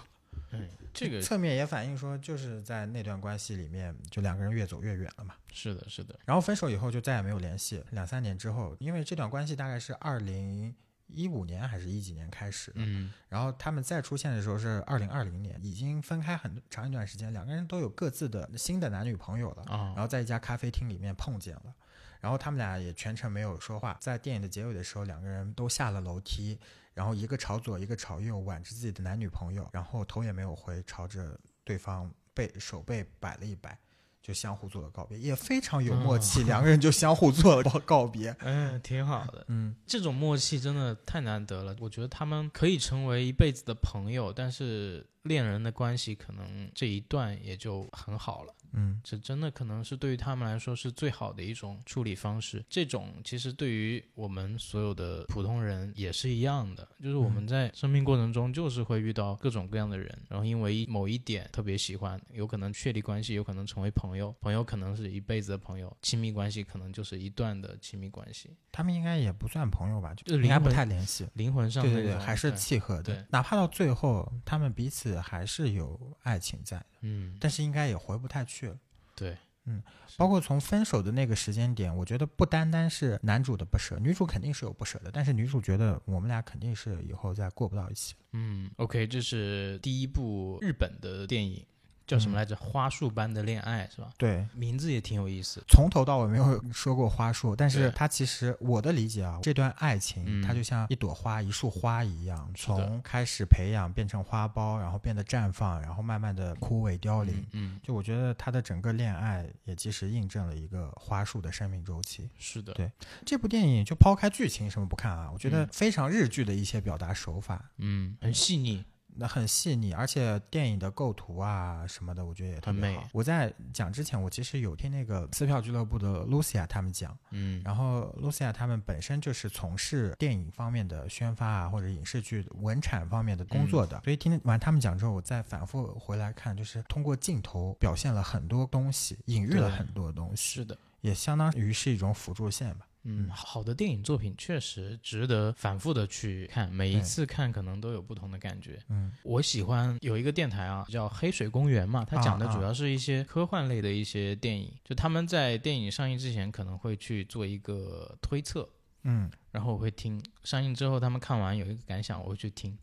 [0.51, 5.35] 嗯，这个侧面也反映说，就是在那段关系里面，就两个人越走越远了嘛。
[5.51, 10.73] 是的，是的，然后分手以后就再也没有联系，两三年之后，因为这段关系大概是二零
[11.07, 21.73] 一五年还是一几年开始的，嗯然后他们再出现的时候是二零二零年，已经分开很长一段时间，两个人都有各自的新的男女朋友了，啊然，后在一家咖啡厅里面碰见了。
[22.21, 26.57] 然后他们俩也全程没有说话，在电影的结尾的时候，两个人都下了楼梯，
[26.93, 33.77] 然后一个朝左，一个朝右，挽着自己的男女朋友，然后头也没有回，朝着对方背手背摆了一摆，
[34.21, 38.35] 就相互做了告别，也非常有默契，两个人就相互做了告别。
[38.41, 39.43] 嗯，挺好的。
[39.47, 41.75] 嗯，这种默契真的太难得了。
[41.79, 48.53] 我觉得他们可以成为一辈子的朋友，但是恋人的关系可能这一段也就很好了。
[48.73, 52.63] 嗯，这真的可能是对于他们来说是最好的一种处理方式。
[52.69, 71.27] 这种其实对于我们所有的普通人也是一样的，就是我们在生命过程中就是会遇到各种各样的人，然后因为某一点特别喜欢，有可能确立关系，有可能成为朋友，朋友可能是一辈子的朋友，亲密关系可能就是一段的亲密关系，他们应该也不算朋友吧，就就是应该不太联系。
[71.33, 73.25] 灵魂上对对对，还是契合的对。
[73.31, 78.77] 哪怕到最后，他们彼此还是有爱情在的，嗯，但是应该也回不太去了。
[79.15, 79.81] 对，嗯，
[80.17, 88.19] 包括从分手的那个时间点，我觉得不单单是男主的不舍，女主肯定是有不舍的，但是女主觉得我们俩肯定是以后再过不到一起了。
[88.33, 91.65] 嗯，OK，这是第一部日本的电影，
[92.11, 92.53] 叫什么嗯来着？
[92.57, 94.09] 花束般的恋爱是吧？
[94.17, 95.63] 对，名字也挺有意思。
[95.69, 107.33] 从头到尾没有说过花束，但是对它其实我的理解啊，这段爱情嗯它就像一朵花、一束花一样，从开始培养变成花苞，然后变得绽放，然后慢慢的枯萎凋零。
[107.53, 112.29] 嗯，嗯就我觉得他的整个恋爱也其实印证了一个花束的生命周期。
[112.37, 112.91] 是的，对
[113.25, 118.83] 这部电影就抛开剧情什么不看啊，我觉得嗯非常日剧的一些表达手法，嗯，很细腻。
[119.21, 123.07] 那很细腻，而且电影的构图啊什么的，我觉得也特别好。
[123.13, 140.75] 我在讲之前，我其实有听那个撕票俱乐部的 Lucia 他们讲，嗯，然后 Lucia 他们本身就是从事电影方面的宣发啊，或者影视剧文产方面的工作嗯的，所以听完他们讲之后，我再反复回来看，就是通过镜头表现了很多东西，隐喻了很多东西，是的。
[141.01, 142.87] 也相当于是一种辅助线吧。
[143.03, 148.79] 嗯，好的电影作品确实值得反复的去看，每一次看可能都有不同的感觉。
[148.89, 158.69] 嗯我喜欢有一个电台啊，叫黑水公园嘛，它讲的主要是一些科幻类的一些电影，就他们在电影上映之前可能会去做一个推测，
[159.03, 162.77] 嗯然后我会听，上映之后他们看完有一个感想，我会去听。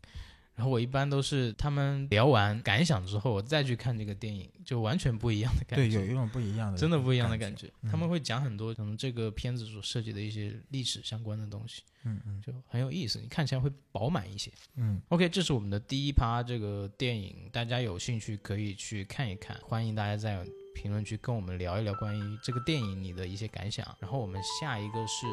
[0.59, 5.97] 然后我一般都是他们聊完感想之后，我再去看这个电影，就完全不一样的感觉。
[5.97, 7.67] 对，有一种不一样的，真的不一样的感觉。
[7.67, 7.73] 觉。
[7.83, 14.51] 嗯他们会讲很多可能这个片子所涉及的一些历史相关的东西，嗯嗯就很有意思，你看起来会饱满一些。
[14.75, 20.45] 嗯，OK，这是我们的第一趴这个电影，大家有兴趣可以去看一看，欢迎大家在
[20.75, 23.87] 评论区跟我们聊一聊关于这个电影你的一些感想。
[23.99, 25.25] 然后我们下一个是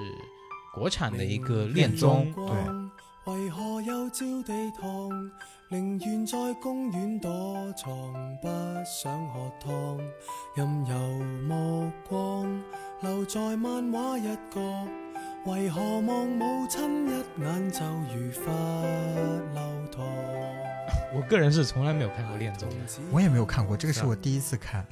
[0.74, 2.46] 国产的一个恋综，对
[3.26, 5.30] 为何又照地堂？
[5.68, 7.28] 宁愿在公园躲
[7.76, 7.92] 藏，
[8.40, 8.48] 不
[8.84, 9.98] 想喝汤。
[10.54, 10.96] 任由
[11.48, 12.62] 目光
[13.00, 14.60] 留在漫画一角，
[15.44, 18.46] 为何望母亲一眼就如罰
[19.54, 20.06] 留堂？
[21.12, 22.68] 我个人是从来没有看过恋综。
[23.10, 24.86] 我也没有看过，这个是我第一次看。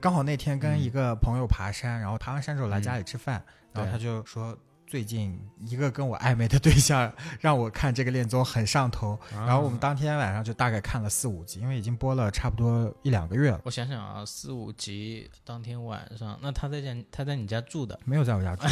[0.00, 3.40] 刚好那天跟一个朋友爬山，然后爬完山之后来家里吃饭，
[3.72, 4.58] 然后他就说。
[4.88, 18.66] 最近一个跟我暧昧的对象让我看这个恋综很上头，然后我们当天晚上就大概看了四五集，因为已经播了差不多一两个月了，我想想啊，四五集当天晚上，那他在家，他在你家住的，没有在我家住。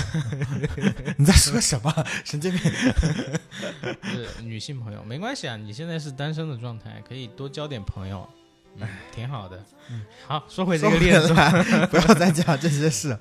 [1.19, 1.93] 你在说什么？
[2.25, 2.61] 神经病！
[4.05, 8.27] 是女性朋友，没关系啊，你现在是单身的状态，可以多交点朋友，
[8.79, 9.65] 嗯，挺好的。
[9.91, 11.51] 嗯，好，说回这个恋综，来
[11.87, 13.17] 不要再讲这些事。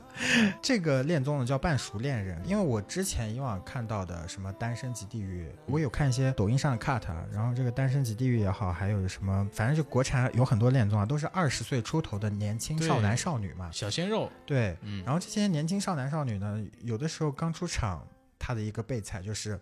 [0.61, 13.69] 这个恋综呢叫半熟恋人，因为我之前以往看到的什么《单身即地狱》，我有看一些抖音上的 cut，然后这个《单身即地狱》也好，还有什么，反正就国产有很多恋综啊，都是二十岁出头的年轻少男少女嘛。
[13.71, 18.07] 小鲜肉，对，嗯，然后这些年轻少男少女呢，有的时候刚出场，
[18.39, 19.59] 他的一个备菜就是。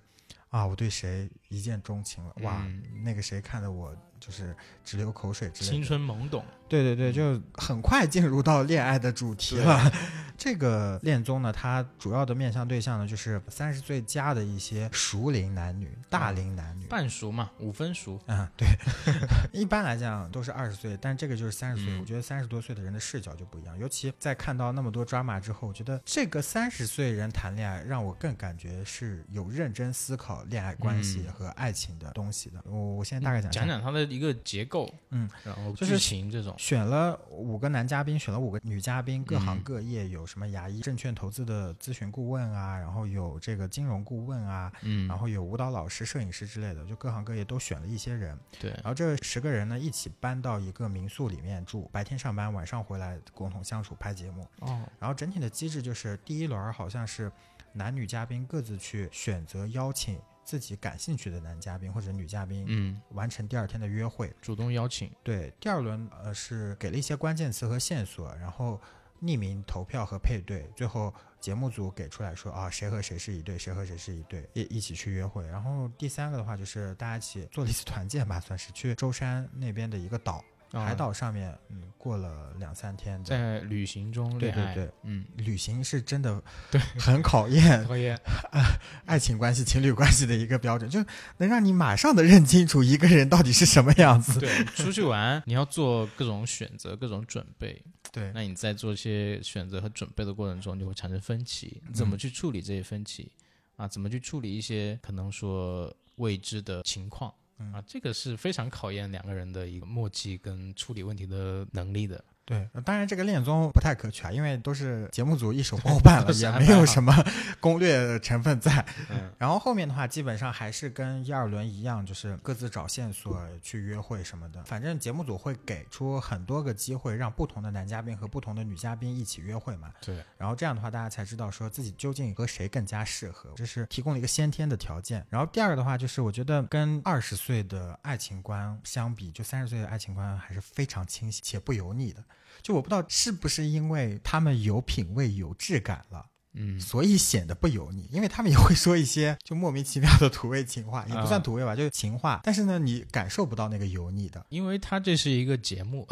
[0.49, 2.31] 啊，我对谁一见钟情了？
[2.43, 3.91] 哇，嗯那个谁看的我
[4.23, 4.55] 就是
[4.85, 5.73] 直流口水之类的。
[5.73, 9.91] 青春懵懂，对对对，就很快进入到恋爱的主题了。
[10.35, 16.85] 这个恋综呢，它主要的面向对象呢，就是三十岁加的一些熟龄男女、大龄男女。
[16.87, 18.67] 半熟嘛，五分熟，啊、对，
[19.53, 21.93] 一般来讲都是二十岁，但这个就是三十岁。
[21.93, 32.59] 嗯我觉得三十多岁的人的视角就不一样，尤其在看到那么多 drama 之后，我觉得这个三十岁人谈恋爱，让我更感觉是有认真思考恋爱关系嗯和爱情的东西的。
[32.65, 39.63] 我我现在大概讲讲讲他的一个结构，嗯，然后就是剧情这种，选了五个男嘉宾，选了五个女嘉宾，各行嗯。
[39.63, 48.37] 各业，有什么牙医、证券投资的咨询顾问啊，然后有这个金融顾问啊，嗯，然后有舞蹈老师、摄影师之类的，就各行各业都选了一些人。
[48.59, 48.71] 对。
[48.71, 54.45] 然，后这十个人呢，一起搬到一个民宿里面住，白天上班，晚上回来共同相处拍节目。
[54.59, 57.31] 哦，然后整体的机制就是，第一轮好像是
[57.71, 64.33] 男女嘉宾各自去选择邀请自己感兴趣的男嘉宾或者女嘉宾，嗯，完成第二天的约会。
[64.41, 68.79] 主动邀请，对，第二轮呃是给了一些关键词和线索，然后
[69.21, 75.47] 匿名投票和配对，最后节目组给出来说啊谁和谁是一对，谁和谁是一对，一一起去约会。
[75.47, 83.23] 然后第三个的话就是大家一起做了一次团建吧，算是去舟山那边的一个岛，啊海岛上面，嗯，过了两三天。
[83.23, 84.83] 在旅行中恋爱，对。
[84.83, 86.81] 对对，嗯，旅行是真的对。
[86.99, 88.19] 很考验 考验，
[89.05, 91.03] 爱情关系、情侣关系的一个标准，就
[91.37, 94.39] 能让你马上的认清楚一个人到底是什么样子。
[94.39, 98.31] 对，出去玩你要做各种选择、各种准备，对。
[98.33, 101.93] 那你在做一些选择和准备的过程中，就会产生分歧，嗯。
[101.93, 103.31] 怎么去处理这些分歧？
[103.75, 103.87] 啊？
[103.87, 107.31] 怎么去处理一些可能说未知的情况？
[107.31, 107.83] 嗯啊？
[107.87, 112.23] 这个是非常考验两个人的一个默契跟处理问题的能力的。
[112.45, 117.13] 对，呃当然这个恋综不太可取啊，因为都是节目组一手包办了， 也没有什么
[117.61, 118.85] 攻略成分在。
[119.09, 124.61] 嗯，然后后面的话，基本上还是跟一二轮一样，就是各自找线索去约会什么的。
[124.65, 129.93] 反正节目组会给出很多个机会，让不同的男嘉宾和不同的女嘉宾一起约会嘛。
[130.01, 135.25] 对，然后这样的话，大家才知道说自己究竟和谁更加适合，这是提供了一个先天的条件。
[135.29, 142.21] 然后第二个的话，就是我觉得跟二十岁的爱情观相比，就三十岁的爱情观还是非常清晰且不油腻的。
[142.63, 146.25] 就我不知道是不是因为他们有品味、有质感了。
[146.55, 152.41] 嗯，所以显得不油腻，因为他们也会说一些就莫名其妙的土味情话，也不算土味吧，就是情话。
[152.43, 154.45] 但是呢，你感受不到那个油腻的。
[154.49, 156.07] 因为它这是一个节目，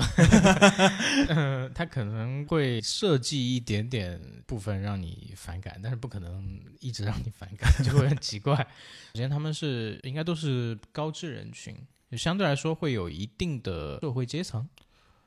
[1.29, 8.55] 呃，它可能会设计一点点部分让你反感，但是不可能一直让你反感， 就会很奇怪。
[9.13, 11.77] 首先，他们是应该都是高知人群，
[12.09, 14.67] 就相对来说会有一定的社会阶层，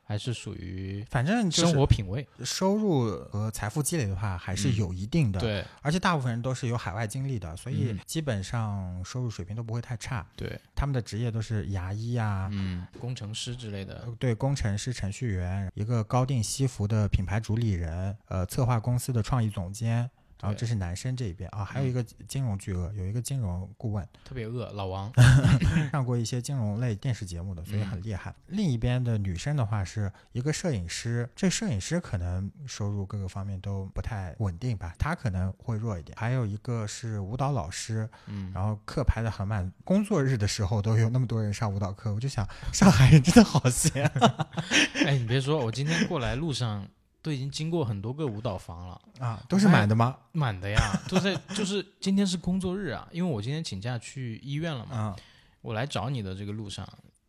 [0.05, 2.26] 还是属于反正就是生活品味。
[2.44, 10.26] 收入和财富积累的话，还是有一定的。，对而且大部分人都是有海外经历的，所以嗯基本上收入水平都不会太差。
[10.36, 20.11] 对，他们的职业都是牙医啊，嗯，工程师之类的呃，对，工程师、程序员，一个高定西服的品牌主理人，呃，策划公司的创意总监。
[20.41, 25.11] 然后这是男生这一边啊，还有一个金融巨鳄，有一个金融顾问，特别饿，老王。
[25.93, 28.35] 上过一些金融类电视节目的，所以很厉害。
[28.47, 36.16] 另一边的女生的话是一个摄影师，这摄影师可能收入各个方面都不太稳定吧，他可能会弱一点。
[36.18, 44.49] 还有一个是舞蹈老师，嗯，然后课排的很满，工作日的时候都有那么多人上舞蹈课，我就想上海人真的好闲啊
[45.07, 46.87] 哎，你别说，我今天过来路上
[47.24, 49.00] 都已经经过很多个舞蹈房了。
[49.18, 50.14] 啊，都是满的吗？
[50.32, 55.16] 满的呀， 都在就是今天是工作日啊，因为我今天请假去医院了嘛，啊，
[55.62, 56.86] 我来找你的这个路上，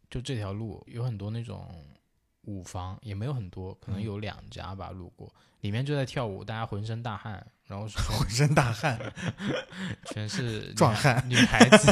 [0.10, 1.66] 就这条路有很多那种
[2.42, 4.04] 舞房，也没有很多，可能嗯。
[4.04, 5.34] 有两家吧，路过。
[5.62, 7.88] 里面就在跳舞，大家浑身大汗，然后
[8.20, 9.00] 浑身大汗，
[10.12, 11.24] 全是壮汉。
[11.28, 11.92] 女孩子，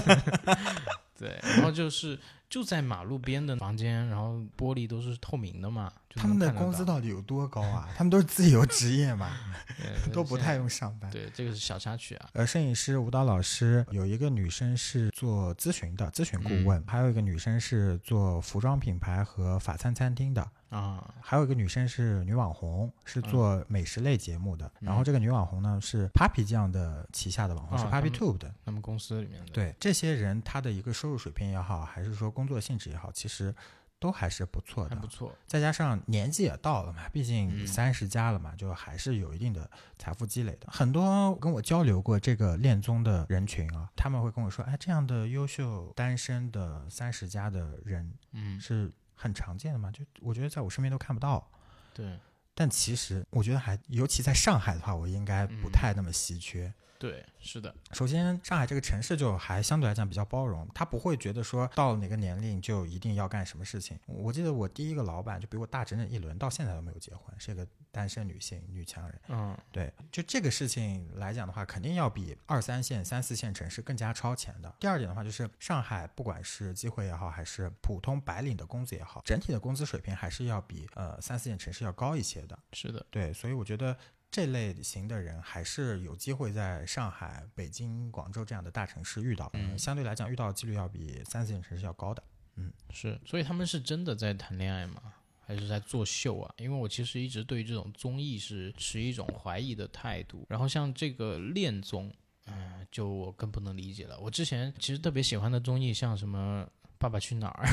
[1.18, 2.20] 对，然后就是
[2.54, 7.90] 就在马路边的房间，然后玻璃都是透明的嘛，他们的工资到到底有多高啊？
[7.98, 9.32] 他们都是自由职业嘛，
[10.14, 11.10] 都不太用上班。
[11.10, 20.44] 对，这个是小插曲啊，呃，摄影师、舞蹈老师有一个女生是做咨询的，咨询顾问；嗯还有一个女生是做服装品牌和法餐餐厅的；
[20.74, 24.66] 啊，还有一个女生是女网红，是做美食类节目的。
[24.80, 28.54] 嗯然后这个女网红呢是 Papi 酱的旗下的网红，是啊他 Papi 们 Tube 的。
[28.66, 33.54] 他们公司里面的，对这些人，他的一个收入水平也好，还是说工作性质也好，其实
[34.00, 35.08] 都还是不错的不。
[35.08, 40.68] 错，再加上年纪也到了嘛，毕竟嗯三十加了嘛，就还是有一定的财富积累的。
[40.70, 48.92] 很多跟我交流过这个恋综的人群啊，他们会跟我说，哎，这样的优秀单身的三十加的人嗯，是
[49.24, 51.50] 很常见的嘛，就我觉得在我身边都看不到。
[51.94, 52.20] 对。
[52.54, 56.72] 但其实我觉得还，尤其在上海的话，我应该不嗯太那么稀缺。
[57.04, 64.00] 对，是的，首先，上海这个城市就还相对来讲比较包容，他不会觉得说到了哪个年龄就一定要干什么事情。
[64.06, 69.20] 我记得我第一个老板就比我大整整一轮，到现在都没有结婚，是一个单身女性女强人。
[69.28, 74.74] 嗯，对，就这个事情来讲的话，肯定要比二三线、三四线城市更加超前的。
[74.80, 82.58] 第二点的话，就是上海不管是机会也好，还是普通白领的工资也好，整体的工资水平还是要比呃三四线城市要高一些的。
[82.72, 83.94] 是的，对，所以我觉得
[84.34, 92.24] 这类型的人还是有机会在上海、北京、广州这样的大城市遇到的，嗯相对来讲遇到的几率要比三四线城市要高的。
[92.56, 95.04] 嗯是，所以他们是真的在谈恋爱吗？
[95.46, 96.52] 还是在作秀啊？
[96.58, 100.44] 因为我其实一直对于这种综艺是持一种怀疑的态度。
[100.50, 102.12] 然后像这个恋综，
[102.48, 104.20] 嗯、就我更不能理解了。
[104.20, 106.68] 我之前其实特别喜欢的综艺，像什么
[106.98, 107.66] 《爸爸去哪儿》，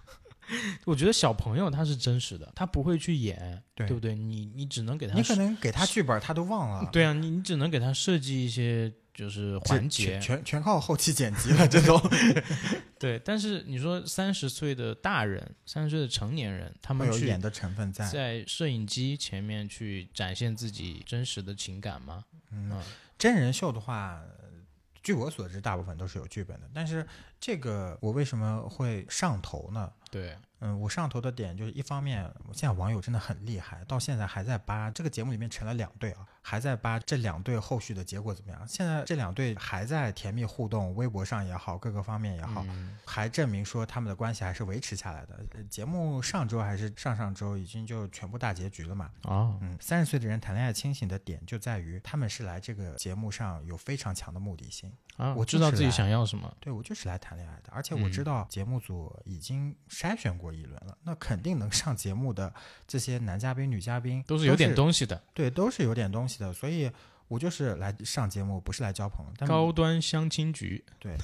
[0.84, 4.14] 我觉得小朋友他是真实的，他不会去演，对不对？
[4.14, 6.88] 你你只能给他你可能给他剧本他都忘了。
[6.92, 12.00] 对啊，你你只能给他设计一些，就是环节全，全全靠后期剪辑了，这都
[12.98, 13.18] 对。
[13.24, 18.08] 但是你说三十岁的大人，三十岁的成年人，他们去有演的成分在。
[18.08, 22.24] 在摄影机前面去展现自己真实的情感吗？
[22.52, 22.82] 嗯嗯，
[23.18, 24.50] 真人秀的话，呃
[25.02, 26.68] 据我所知，大部分都是有剧本的。
[26.74, 27.06] 但是
[27.40, 29.90] 这个我为什么会上头呢？
[30.10, 38.66] 对，嗯，我上头的点就是一方面，现在网友真的很厉害，到现在还在扒这个节目里面成了两对啊，还在扒这两对后续的结果怎么样。
[38.66, 45.44] 现在这两对还在甜蜜互动，微博上也好，各个方面也好，嗯还证明说他们的关系还是维持下来的。
[45.52, 49.10] 呃节目上周还是上上周已经就全部大结局了嘛。
[49.22, 54.92] 哦，嗯，三十岁的人谈恋爱清醒的点就在于他们是来这个节目上有非常强的目的性。
[55.16, 56.50] 啊，我知道自己想要什么。
[56.60, 62.52] 对我就是来谈恋爱的，而且我知嗯道节目组已经筛选过一轮了，那肯定能上节目的
[62.86, 66.90] 这些男嘉宾、女嘉宾都是有点东西的，对，都是有点东西的，所以
[67.28, 69.32] 我就是来上节目，不是来交朋友。
[69.38, 70.84] 但高端相亲局。
[70.98, 71.16] 对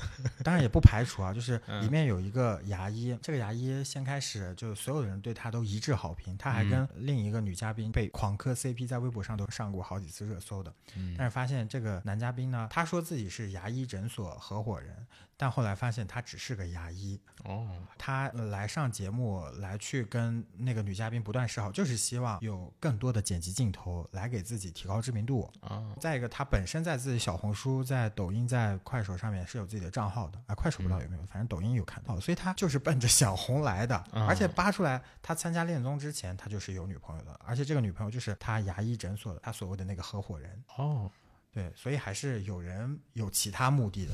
[0.43, 10.73] 当然也不排除啊，就是嗯里面有一个牙医，这个牙医先开始就所有的人对他都一致好评，他还嗯跟另一个女嘉宾被狂磕 CP，在微博上都上过好几次热搜的。
[10.95, 17.20] 嗯但是发现这个男嘉宾呢，他说自己是牙医诊所合伙人，但后来发现他只是个牙医。
[17.45, 25.49] 哦，他呃来上节目来去跟那个女嘉宾不断示好，就是希望有更多的剪辑镜头来给自己提高知名度。
[25.61, 33.95] 啊，再一个，他本身在自己小红书、在抖音、在快手上面是有自己的账号的啊，快手不知道有没有，反正抖音有看到，所以他就是奔着想红来的。
[33.95, 40.64] 啊而且扒出来，他参加恋综之前，他就是有女朋友的，而且这个女朋友就是他牙医诊所的他所谓的那个合伙人。
[40.76, 41.11] 哦，
[41.57, 44.13] 对，所以还是有人有其他目的的，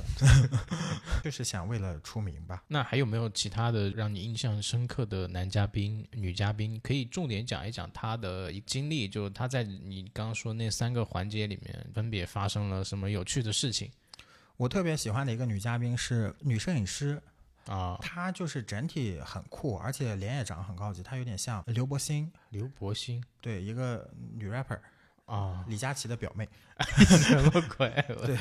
[1.24, 2.62] 就是想为了出名吧。
[2.68, 6.78] 那还有没有其他的让你印象深刻的男嘉宾、女嘉宾？
[6.84, 13.90] 可以重点讲一讲他的一经历，就他在你刚刚说那三个环节里面分别发生了什么有趣的事情
[14.56, 17.20] 我特别喜欢的一个女嘉宾是女摄影师，
[17.66, 17.98] 啊？
[18.00, 24.78] 她就是整体很酷，而且脸也长得很高级，她有点像刘柏辛，刘柏辛对，一个女 rapper，
[25.26, 26.48] 啊，李佳琦的表妹。
[27.06, 27.88] 什么鬼？
[28.26, 28.36] 对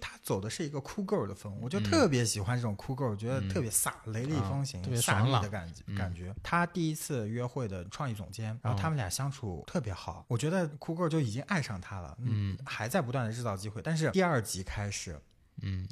[0.00, 6.34] 他走的是一个酷 girl 的风，我就嗯特别喜欢这种酷 girl，我觉得嗯特别飒、雷厉啊风行、特别飒爽朗的感觉、嗯感觉。
[6.42, 13.80] 他第一次约会的创意总监，然后哦他们俩相处特别好，我觉得酷 girl 就已经爱上他了，嗯还在不断的制造机会。
[13.80, 15.18] 但是第二集开始，
[15.62, 15.88] 嗯，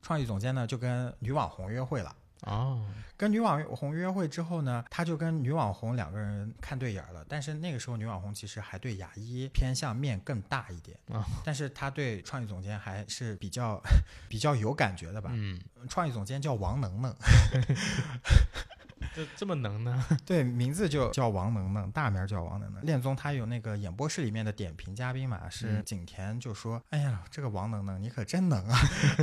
[0.00, 2.16] 创意总监呢就跟女网红约会了。
[2.46, 2.84] 哦，
[3.16, 7.24] 跟女网红约会之后呢，他就跟女网红两个人看对眼了。
[7.28, 13.80] 但是那个时候女网红其实还对牙医偏向面更大一点，啊但是他对创意总监还是比较
[14.28, 15.30] 比较有感觉的吧。
[15.32, 17.14] 嗯，创意总监叫王能能，
[19.14, 20.04] 这这么能呢？
[20.26, 22.84] 对，名字就叫王能能，大名叫王能能。
[22.84, 28.78] 恋综他有那个演播室里面的点评嘉宾嘛，是嗯景甜就说：“哎呀，这个王能能你可真能啊！”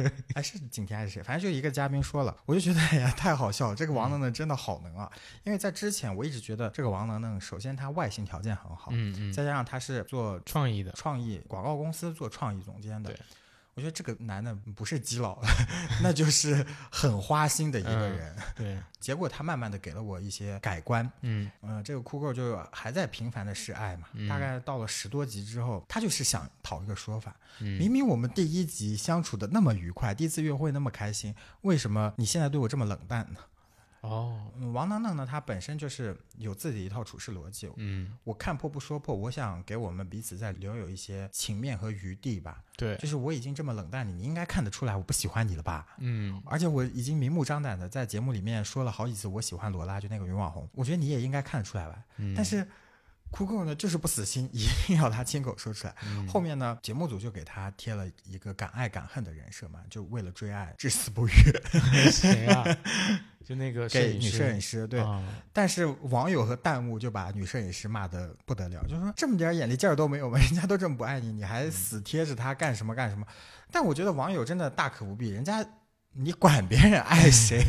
[0.36, 1.22] 哎，是景甜还是谁？
[1.22, 5.12] 反正就一个嘉宾说了，我就觉得哎呀太好笑了，这个王能能真的好能啊！
[5.44, 13.20] 因为在之前我一直觉得这个王能能，首先他外形条件很好，嗯嗯，再加上他是做创意的，创意广告公司做创意总监的对。
[13.74, 15.42] 我觉得这个男的不是基佬，
[16.04, 18.36] 那就是很花心的一个嗯人。
[18.56, 33.40] 对，结果他慢慢的给了我一些改观，嗯呃、这个酷 girl 就还在频繁的示爱嘛，嗯大概到了十多集之后，他就是想讨一个说法，明嗯，明我们第一集相处的那么愉快，第一次约会那么开心，为什么你现在对我这么冷淡呢？
[34.02, 42.64] 哦，嗯王能能呢，他本身就是有自己一套处事逻辑，嗯，我看破不说破，我想给我们彼此再留有一些情面和余地吧。
[42.76, 45.86] 对，就是我已经这么冷淡你，你应该看得出来我不喜欢你了吧？
[46.00, 52.04] 嗯而且我已经明目张胆的在节目里面说了好几次我喜欢罗拉，就那个女网红，我觉得你也应该看得出来吧？
[52.18, 52.68] 嗯，但是
[53.32, 55.96] 酷狗呢就是不死心，一定要他亲口说出来。
[56.06, 61.32] 嗯后面呢，节目组就给他贴了一个敢爱敢恨的人设嘛，就为了追爱至死不渝，
[62.12, 62.64] 谁啊？
[63.44, 65.00] 就那个摄影师给女摄影师对。
[65.00, 70.38] 啊但是网友和弹幕就把女摄影师骂得不得了，就说这么点眼力劲儿都没有吗？
[70.38, 73.26] 人家都这么不爱你，你还死贴着他干什么干什么？
[73.72, 75.66] 但我觉得网友真的大可不必，人家
[76.14, 77.64] 你管别人爱谁？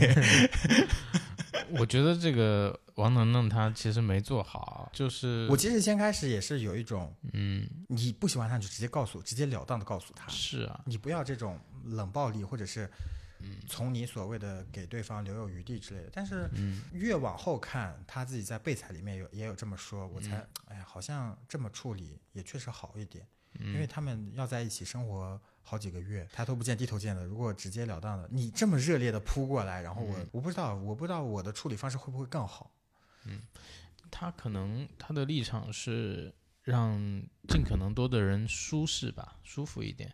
[1.71, 7.69] 我觉得这个王能能他其实没做好，就是我其实先开始也是有一种，嗯。
[7.89, 12.91] 你不喜欢他就直接告诉，直截了当的告诉他，是啊，你不要这种冷暴力，或者是
[13.41, 16.11] 嗯从你所谓的给对方留有余地之类的。
[16.13, 16.81] 但是嗯。
[16.93, 20.49] 越往后看，他自己在备采里面有也有这么说，我才嗯。
[20.69, 23.29] 哎呀，好像这么处理也确实好一点，嗯
[23.61, 25.41] 因为他们要在一起生活。
[25.65, 27.25] 好几个月，抬头不见低头见的。
[27.25, 32.73] 如果直截了当的，你这么热烈的扑过来，然后我、嗯我不知道，我不知道我的处理方式会不会更好。
[33.27, 33.41] 嗯
[34.11, 36.99] 他可能他的立场是让
[37.49, 40.13] 尽可能多的人舒适吧，舒服一点。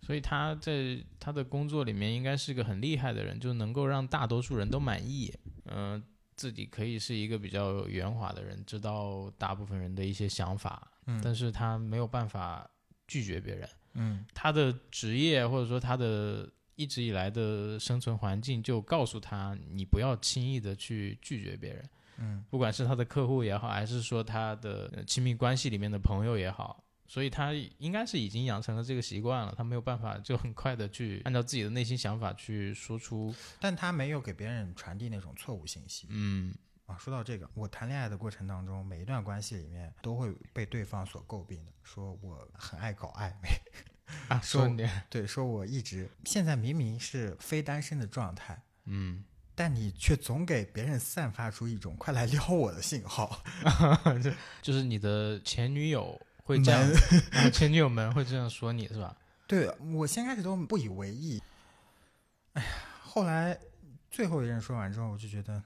[0.00, 5.32] 所以他在他的工作里面应该是个很厉害的人，就能够让大多数人都满意。
[5.66, 6.02] 嗯、
[6.34, 12.68] 自己可以是一个比较圆滑的人，知道大部分人的一些想法，嗯但是他没有办法
[13.06, 13.68] 拒绝别人。
[13.94, 21.90] 嗯他的职业或者说他的一直以来的生存环境就告诉他，你不要轻易的去拒绝别人。
[22.22, 36.54] 嗯不管是他的客户也好，还是说他的呃亲密关系里面的朋友也好，所以他应该是已经养成了这个习惯了，他没有办法就很快的去按照自己的内心想法去说出，但他没有给别人传递那种错误信息嗯
[36.90, 36.96] 啊。
[36.98, 43.48] 说到这个，我谈恋爱的过程当中，每一段关系里面都会被对方所诟病的，说我很爱搞暧昧，
[44.28, 49.24] 啊，说说你，对，说我一直现在明明是非单身的状态，嗯，
[49.54, 53.42] 但你却总给别人散发出一种快来撩我的信号。
[54.60, 56.82] 就是你的前女友会这样，
[57.32, 59.16] 啊、前女友们会这样说你是吧？
[59.46, 61.42] 对我先开始都不以为意，
[62.52, 62.68] 哎呀，
[63.02, 63.58] 后来
[64.10, 65.62] 最后一任说完之后，我就觉得。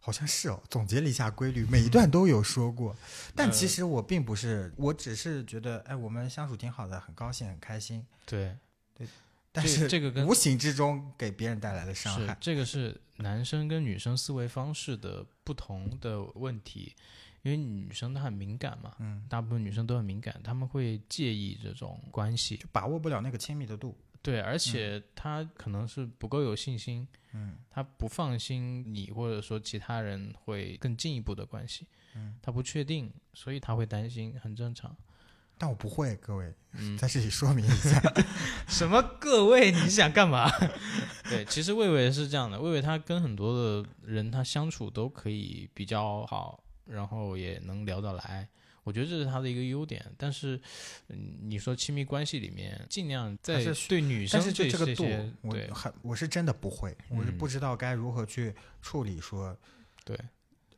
[0.00, 2.96] 好像是哦，总结了一下规律，每一段都有说过，
[3.36, 8.56] 但其实我并不是，我只是觉得，哎，我们相处挺好的，很高兴，很开心，对。
[8.96, 9.06] 对，
[9.52, 12.36] 但是这个跟无形之中给别人带来的伤害。
[12.40, 16.94] 这个是男生跟女生思维方式的不同的问题，
[17.42, 22.56] 因为女生她很敏感嘛，嗯，大部分女生都很敏感，她们会介意这种关系。
[22.56, 23.96] 就，把握不了那个亲密的度。
[24.22, 34.94] 对，而且他可能是不够有信心，嗯他不放心你或者说其他人会更进一步的关系，嗯，他不确定，所以他会担心，很正常。
[35.56, 38.00] 但我不会，各位，嗯， 在这里说明一下，
[38.66, 40.50] 什么各位，你想干嘛？
[41.28, 48.48] 对，其实魏魏是这样的，魏魏他跟很多的人他相处都可以比较好，然后也能聊得来。
[48.84, 50.60] 我觉得这是他的一个优点，但是，
[51.08, 55.04] 嗯，你说亲密关系里面，尽量在对女生但是这个度，
[55.42, 59.56] 我对很我是真的不会，我是嗯不知道该如何去处理说。
[60.02, 60.18] 对，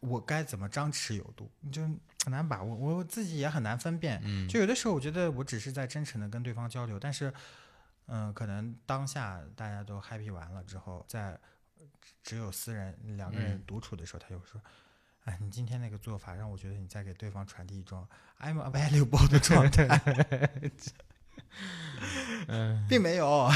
[0.00, 1.80] 我该怎么张弛有度，就
[2.24, 4.20] 很难把握，我自己也很难分辨。
[4.24, 7.32] 嗯，就有的时候，我觉得我只是在真诚的跟对方交流，但是，
[8.06, 11.38] 嗯、可能当下大家都 happy 完了之后，在
[12.22, 14.60] 只有私人两个人嗯独处的时候，他就说
[15.24, 18.06] ：“哎，你今天那个做法让我觉得你在给对方传递一种
[18.40, 19.86] I'm available 的状态，
[22.48, 23.48] 嗯并没有。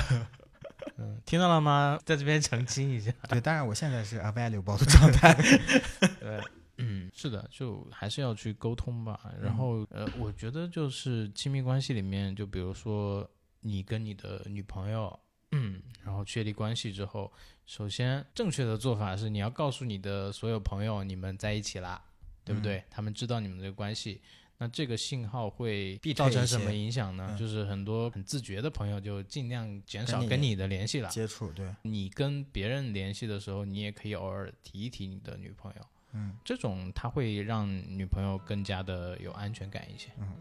[0.98, 1.98] 嗯，听到了吗？
[2.04, 3.10] 在这边澄清一下。
[3.28, 5.34] 对，当然我现在是 available 的状态。
[6.20, 6.40] 对，
[6.78, 9.18] 嗯，是的，就还是要去沟通吧。
[9.42, 13.28] 然后，呃，我觉得就是亲密关系里面，就比如说
[13.60, 15.18] 你跟你的女朋友，
[15.56, 17.32] 嗯，然后确立关系之后，
[17.66, 22.02] 首先正确的做法是你要告诉你的所有朋友你们在一起啦，
[22.44, 22.84] 对不对？
[22.90, 24.20] 他们知道你们这个关系。
[24.58, 27.26] 那这个信号会造成什么影响呢？
[27.30, 31.10] 嗯就是很多很自觉的朋友就尽量减少跟你的联系了。
[31.10, 35.82] 接触，对，你跟别人联系的时候，你也可以偶尔提一提你的女朋友，
[36.12, 40.08] 嗯这种他会让女朋友更加的有安全感一些。
[40.18, 40.32] 嗯，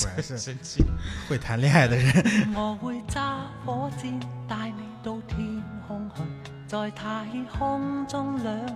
[0.00, 0.84] 果然是生气。
[1.28, 2.54] 会谈恋爱的人。
[2.54, 6.22] 我會揸火箭帶你到天空去，
[6.66, 8.66] 在太空中兩人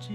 [0.00, 0.14] 住。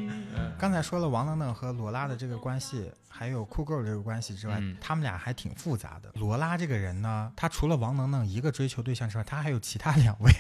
[0.58, 6.12] 刚才说了王能能和罗拉的这个关系，还有酷 girl 这个关系之外，嗯他们俩还挺复杂的。
[6.16, 10.32] 罗拉这个人呢，他除了王能能一个追求对象之外，他还有其他两位，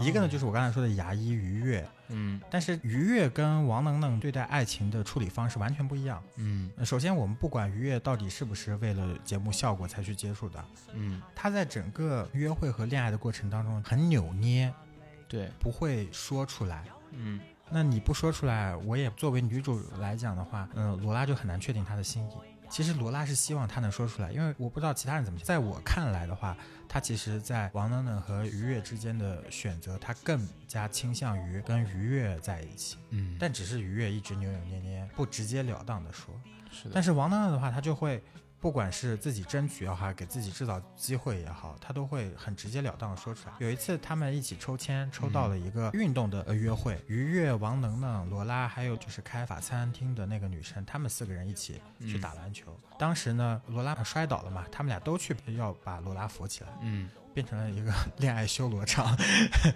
[0.00, 6.22] 一个呢就是我刚才说的牙医于悦，嗯但是于悦跟王能能对待爱情的处理方式完全不一样。
[6.36, 14.72] 嗯呃首先，我们不管于悦到底是不是为了节目效果才去接触的，嗯，他在整个约会和恋爱的过程当中很扭捏，
[15.28, 16.84] 对，不会说出来。
[17.12, 17.40] 嗯
[17.74, 22.32] 那你不说出来，我也作为女主来讲的话，嗯、罗拉就很难确定她的心意。
[22.72, 25.46] 其实罗拉是希望他能说出来，因为我不知道其他人怎么想。
[25.46, 26.56] 在我看来的话，
[26.88, 36.34] 他其实，在王能能和于越之间的选择，他更加倾向于跟于越在一起，嗯，但只是于越一直扭扭捏捏，不直截了当的说。
[36.70, 38.24] 是的，但是王能能的话，他就会，
[38.62, 43.54] 不管是自己争取也好，给自己制造机会也好，他都会很直截了当的说出来。
[43.58, 52.78] 有一次他们一起抽签，抽到了一个运动的呃约会，于越、王能能、罗拉，还有就是开法餐厅的那个女生，他们四个人一起去打篮球。
[52.96, 56.70] 当时呢，罗拉摔倒了嘛，他们俩都去要把罗拉扶起来。
[56.82, 59.16] 嗯 变成了一个 恋爱修罗场。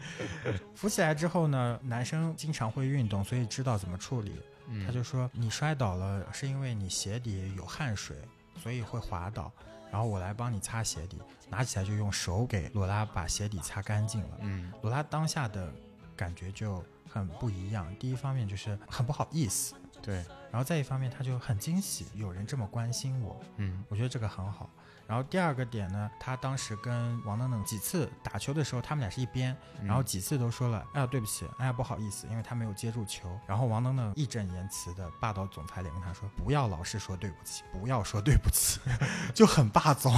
[0.76, 4.36] 扶起来之后呢，男生经常会运动，所以知道怎么处理。
[4.68, 8.14] 嗯，他就说你摔倒了是因为你鞋底有汗水，
[8.62, 9.52] 所以会滑倒。
[9.90, 14.38] 然后我来帮你擦鞋底，拿起来就用手给罗拉把鞋底擦干净了。
[14.40, 15.72] 嗯罗拉当下的
[16.16, 17.86] 感觉就很不一样。
[17.96, 20.16] 第一方面就是很不好意思，对，
[20.50, 24.68] 然后再一方面他就很惊喜，有人这么关心我，嗯我觉得这个很好。
[25.06, 33.38] 然后第二个点呢，他当时跟王能能几次打球的时候，他们俩是一边，然后几次都说了，哎呀对不起，哎呀不好意思，因为他没有接住球。
[33.46, 38.80] 然后王能能义正言辞的霸道总裁脸跟他说，不要老是说对不起，不要说对不起，
[39.32, 40.12] 就很霸总。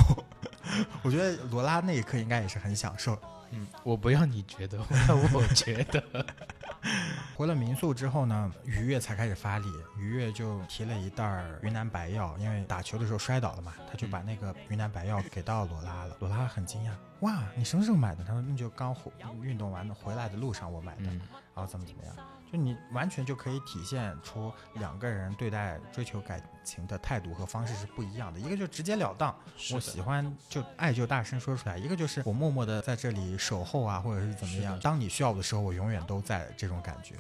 [1.03, 3.19] 我觉得罗拉那一刻应该也是很享受。
[3.51, 6.27] 嗯，我不要你觉得，我要我觉得。
[7.39, 9.73] 回了民宿之后呢，于越才开始发力。
[9.97, 16.17] 于越就提了一袋云南白药，因为打球的时候摔倒了嘛，他就把那个云南白药给到罗拉了。
[16.19, 18.25] 罗拉很惊讶，哇，你什么时候买的？
[18.25, 21.21] 他说那就刚回运动完的回来的路上我买的，嗯
[21.55, 22.17] 然后怎么怎么样。
[22.51, 28.41] 就你完全就可以体现出两个人对待追求感情的态度和方式是不一样的。
[28.41, 29.35] 一个就直截了当，
[29.73, 34.79] 我喜欢就爱就大声说出来；一个就是我默默的在这里守候啊，或者是怎么样。
[34.81, 37.17] 当你需要我的时候，我永远都在这种感觉。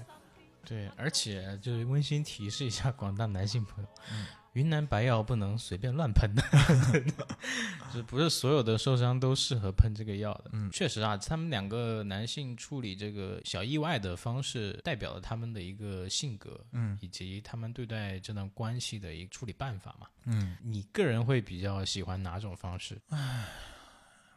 [0.65, 4.27] 对，而且就是温馨提示一下广大男性朋友，嗯
[4.59, 6.43] 云南白药不能随便乱喷的，
[7.93, 10.51] 就是不是所有的受伤都适合喷这个药的。
[10.53, 20.09] 嗯确实啊，他们两个男性处理这个小意外的方式，代表了他们的一个性格，嗯以及他们对待这段关系的一个处理办法嘛。
[20.25, 23.01] 嗯，你个人会比较喜欢哪种方式？
[23.11, 23.47] 唉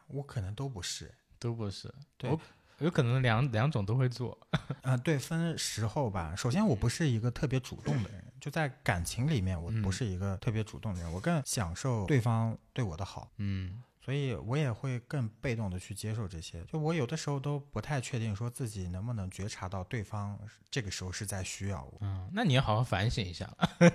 [0.06, 1.12] 我可能都不是。
[1.38, 2.40] 都不是，对我
[2.78, 4.38] 有可能两两种都会做。
[4.82, 6.36] 啊、对，分时候吧。
[6.36, 16.60] 首先，我不是一个特别主动的人，就在感情里面，我嗯不是一个特别主动的人，我更享受对方对我的好，嗯所以我也会更被动的去接受这些。
[16.64, 20.36] 就我有的时候都不太确定，说自己能不能觉察到对方
[20.68, 23.70] 这个时候是在需要我，嗯，那你要好好反省一下了。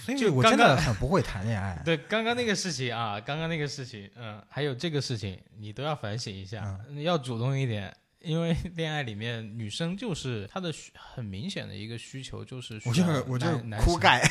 [0.00, 1.80] 所以就我真的很不会谈恋爱。
[1.84, 7.96] 对，刚刚那个事情啊，刚刚那个事情，嗯，还有这个事情，你都要反省一下，嗯你要主动一点。
[8.24, 13.46] 因为 恋爱里面，女生就是她的需很明显的一个需求，就是需我就我就
[13.80, 14.22] 酷盖，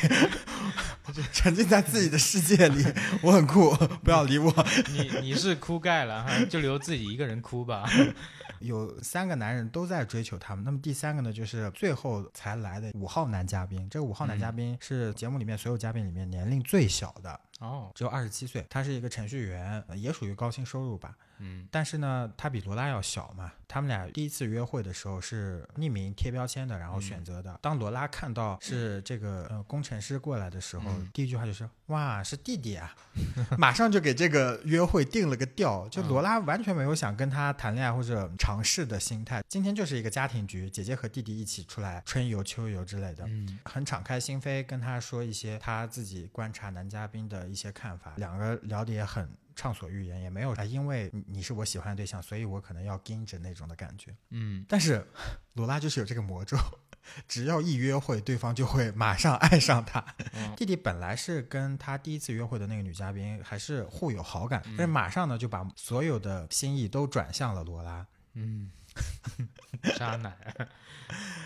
[1.32, 2.84] 沉浸在自己的世界里，
[3.22, 3.70] 我很酷，
[4.02, 4.52] 不要理我。
[4.90, 7.88] 你你是哭盖了哈，就留自己一个人哭吧。
[8.60, 13.86] 有三个男人都在追求他们，那么第三个呢，就是最后才来的五号男嘉宾。
[13.90, 18.64] 这个五号男嘉宾是节目里面所有嘉宾里面年龄最小的，哦，只有二十七岁。
[18.68, 21.16] 他是一个程序员，呃也属于高薪收入吧。
[21.40, 23.52] 嗯但是呢，他比罗拉要小嘛。
[23.66, 27.58] 他们俩第一次约会的时候是匿名贴标签的，然后选择的。
[27.60, 32.94] 当罗拉看到是这个呃工程师过来的时候，嗯第一句话就是“哇，是弟弟啊”，
[33.58, 35.88] 马上就给这个约会定了个调。
[35.88, 39.42] 就罗拉完全没有想跟他谈恋爱或者尝试的心态。
[39.48, 43.24] 今天就是一个家庭局，姐姐和弟弟一起出来春游、秋游之类的。
[43.26, 54.14] 嗯很敞开心扉跟他说一些他自己观察男嘉宾的一些看法，两个聊得也很畅所欲言，也没有啊，因为你你是我喜欢的对象，所以我可能要盯着那种的感觉。
[54.30, 55.06] 嗯，但是
[55.54, 56.56] 罗拉就是有这个魔咒，
[57.28, 60.04] 只要一约会，对方就会马上爱上他。
[60.32, 68.06] 嗯 弟弟本来是跟他第一次约会的那个女嘉宾还是互有好感，但是马上呢就把所有的心意都转向了罗拉。
[68.32, 68.70] 嗯，
[69.96, 70.36] 渣男。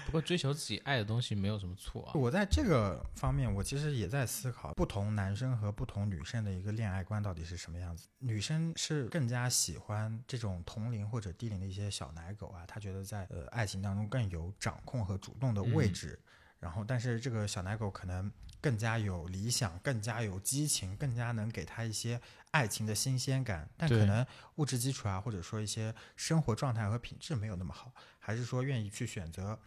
[0.07, 2.13] 不过追求自己爱的东西没有什么错啊。
[2.15, 8.07] 我在这个方面，我其实也在思考，不同男生和不同女生的一个恋爱观到底是什么样子。
[8.19, 16.19] 女生是更加喜欢这种同龄或者低龄的一些小奶狗啊，她觉得在呃爱情当中更有掌控和主动的位置。
[16.61, 23.69] 然后，但是这个小奶狗可能更加有理想，更加有激情，更加能给她一些爱情的新鲜感。
[23.77, 29.59] 但可能物质基础啊，或者说一些生活状态和品质没有那么好，还是说愿意去选择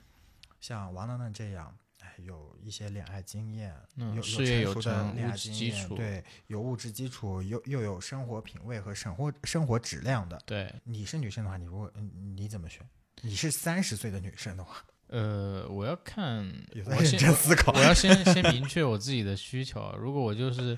[0.60, 10.42] 像王能能这样，哎，有一些恋爱经验，嗯有事业有成熟的恋爱经验，对，有物质基础，又又有生活品味和生活生活质量的。
[10.46, 12.88] 对，你是女生的话，你如果嗯你怎么选？
[13.24, 16.50] 你是三十岁的女生的话，呃，我要看，
[16.86, 17.80] 我先思考我。
[17.82, 19.94] 要先先明确我自己的需求啊。
[19.98, 20.78] 如果我就是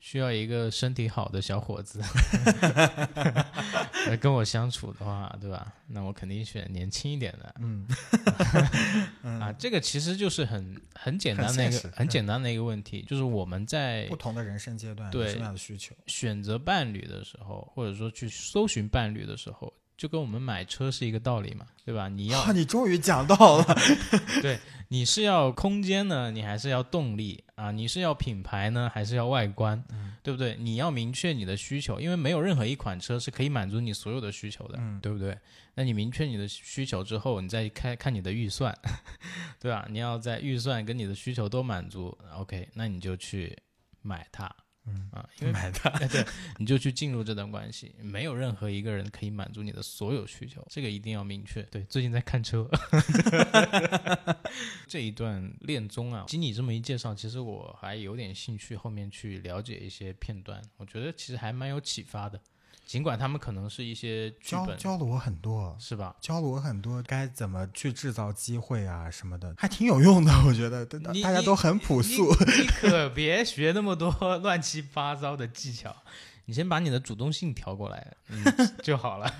[0.00, 2.00] 需要一个身体好的小伙子
[4.08, 5.72] 来跟我相处的话，对吧？
[5.88, 7.54] 那我肯定选年轻一点的。
[9.22, 15.94] 嗯啊，这个其实就是很很简单的一个很很简单的一个问题，就是我们在不同的人生阶段对什么样的需求？
[16.06, 22.08] 选择伴侣的时候，或者说去搜寻伴侣的时候，就跟我们买车是一个道理嘛，对吧？
[22.08, 23.76] 你要啊，你终于讲到了。
[24.42, 27.70] 对你是要空间呢，你还是要动力啊？
[27.72, 29.82] 你是要品牌呢，还是要外观？
[29.90, 30.56] 嗯对不对？
[30.58, 35.36] 你要明确你的需求，因为没有任何一款车是可以满足你所有的需求的，嗯对不对？
[35.74, 38.74] 那你明确你的需求之后，你再看看你的预算，
[39.60, 39.86] 对吧？
[39.90, 43.54] 你要在预算跟你的需求都满足，OK，那你就去
[44.00, 44.50] 买它。
[44.86, 45.88] 嗯啊，因为买它。
[45.90, 46.24] 哎，对，
[46.58, 51.62] 你就去进入这段关系，没有任何一个人可以满足你的所有需求，这个一定要明确。
[51.64, 52.68] 对，最近在看车，
[54.86, 62.40] 这一段恋综啊，经你这么一介绍，其实我还有点兴趣后面去了解一些片段，我觉得其实还蛮有启发的。
[62.84, 66.14] 尽管他们可能是一些，教教了我很多，是吧？
[66.20, 70.32] 教了我很多该怎么去制造机会啊什么的，还挺有用的。
[70.46, 72.34] 我觉得大你大家都很朴素。
[72.46, 75.94] 你你可别学那么多乱七八糟的技巧，
[76.46, 78.44] 你先把你的主动性调过来，嗯，
[78.82, 79.32] 就好了。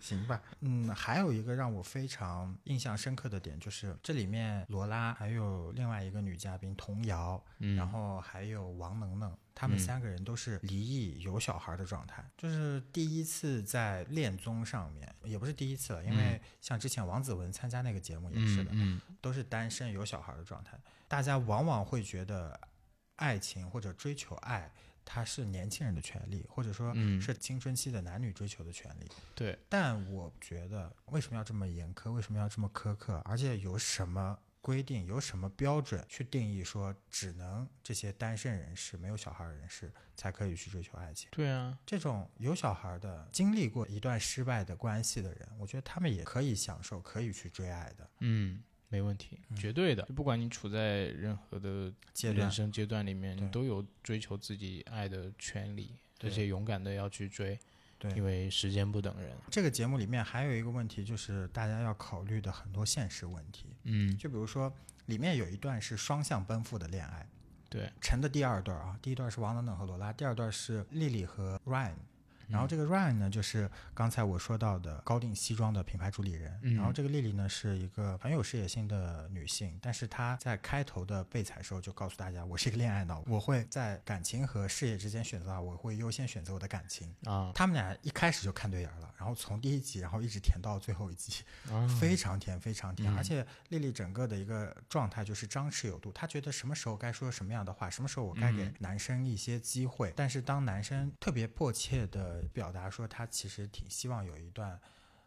[0.00, 20.78] 行吧，嗯，还有一个让我非常印象深刻的点，就是这里面罗拉还有另外一个女嘉宾童瑶，嗯然后还有王能能，他们嗯三个人都是离异有小孩的状态，就是第一次在恋综上面，也不是第一次了，因为像之前王子文参加那个节目也是的，嗯都是单身有小孩的状态。
[21.08, 22.60] 大家往往会觉得
[23.16, 24.72] 爱情或者追求爱，
[25.04, 29.10] 它是年轻人的权利，或者说嗯是青春期的男女追求的权利。
[29.34, 32.12] 对，但我觉得为什么要这么严苛？
[32.12, 33.20] 为什么要这么苛刻？
[33.24, 34.38] 而且有什么
[34.68, 35.06] 规定？
[35.06, 41.26] 有什么标准去定义说只能这些单身人士、没有小孩的人士才可以去追求爱情？
[41.32, 50.02] 对啊，这种有小孩的、经历过一段失败的关系的人，我觉得他们也可以享受，可以去追爱的嗯，没问题，绝对的。
[50.02, 51.90] 就不管你处在任何的
[52.20, 52.50] 人。
[52.50, 57.58] 生阶段里面，你都有追求自己爱的权利，而且勇敢的要去追，
[57.98, 59.36] 对因为时间不等人。
[59.50, 63.66] 这个节目里面还有一个问题，就是大家要考虑的很多现实问题。
[63.84, 64.72] 嗯，就比如说，
[65.06, 67.26] 里面有一段是双向奔赴的恋爱，
[67.68, 71.94] 对，陈的第二段啊，第一段是王冷冷和罗拉，第二段是丽丽和 Ryan。
[72.48, 76.58] 然后嗯这个 Ryan 呢，就是刚才我说到的高定西装的品牌主理人。
[76.62, 87.14] 嗯然后这个丽丽呢，是一个很有事业心的女性，但是她在开头的备采时候就告诉大家，我是一个恋爱脑，我会在感情和事业之间选择啊，我会优先选择我的感情。
[87.24, 91.42] 啊，他们俩一开始就看对眼儿了，然后从第一集，然后一直甜到最后一集，
[91.72, 93.12] 啊非常甜，非常甜。
[93.12, 100.12] 嗯而且丽丽整个的一个状态就是张弛有度，她觉得什么时候该说什么样的话，什么时候我该给嗯男生一些机会。
[100.14, 104.80] 但是当男生特别迫切的表达说他其实挺希望有一段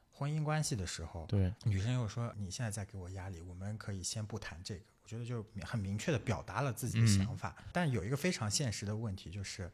[0.10, 4.82] 婚姻关系的时候，对，女生又说你现在在给我压力，我们可以先不谈这个。
[5.04, 7.54] 我觉得就很明确的表达了自己的想法。
[7.74, 9.70] 但有一个非常现实的问题就是。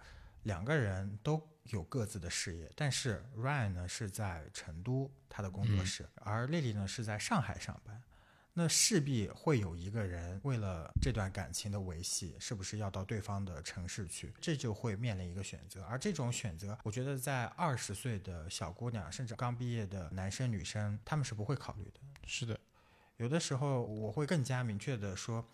[0.47, 8.01] 两个人都有各自的事业，但是 Ryan 呢是在成都他的工作室，而丽丽呢是在上海上班。
[8.53, 14.33] 那势必会有一个人为了这段感情的维系，是不是要到对方的城市去？
[14.41, 21.99] 这就会面临一个选择，而这种选择，我觉得在二十岁的小姑娘，甚至刚毕业的男生女生，他们是不会考虑的。
[22.25, 22.59] 是的，
[23.17, 25.45] 有的时候我会更加明确的说，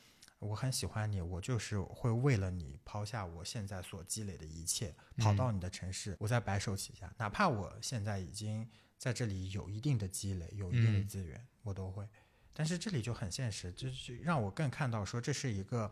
[0.44, 8.68] 我很喜欢你，我就是会为了你抛下我现在所积累的一切，跑到你的城市，我再白手起家，哪怕我现在已经
[8.98, 12.08] 在这里有一定的积累，有一定的嗯资源，我都会。
[12.54, 15.92] 但是这里就很现实，就是让我更看到说这是一个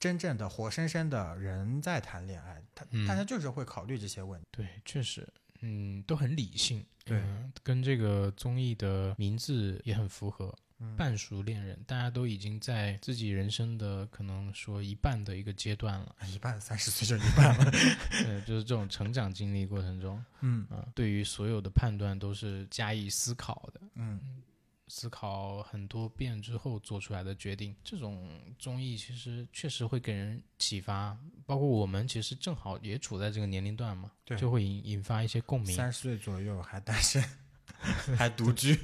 [0.00, 4.46] 真正的活生生的人在谈恋爱，他、嗯大家就是会考虑这些问题。
[4.50, 5.26] 对，确实，
[5.60, 10.52] 嗯，都很理性，对嗯跟这个综艺的名字也很符合。
[10.80, 17.70] 嗯半熟恋人，大家都已经在自己人生的可能说一半的一个阶段了，一半三十岁就一半了，
[18.24, 24.42] 对，就是这种成长经历过程中，嗯啊、对于所有的判断都是加以思考的，嗯，
[24.88, 27.74] 思考很多遍之后做出来的决定。
[27.84, 31.16] 这种综艺其实确实会给人启发，
[31.46, 35.74] 包括我们其实正好也处在这个年龄段嘛，对就会引引发一些共鸣。
[35.74, 37.22] 三十岁左右还单身，
[38.16, 38.78] 还独居。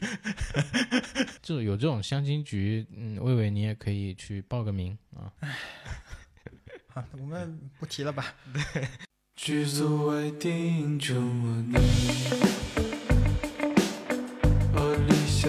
[1.42, 5.32] 就有这种相亲局，嗯，魏伟你也可以去报个名啊。
[6.88, 8.34] 好，我们不提了吧。
[9.36, 11.74] 剧组为电影中我你，
[14.74, 15.48] 我立下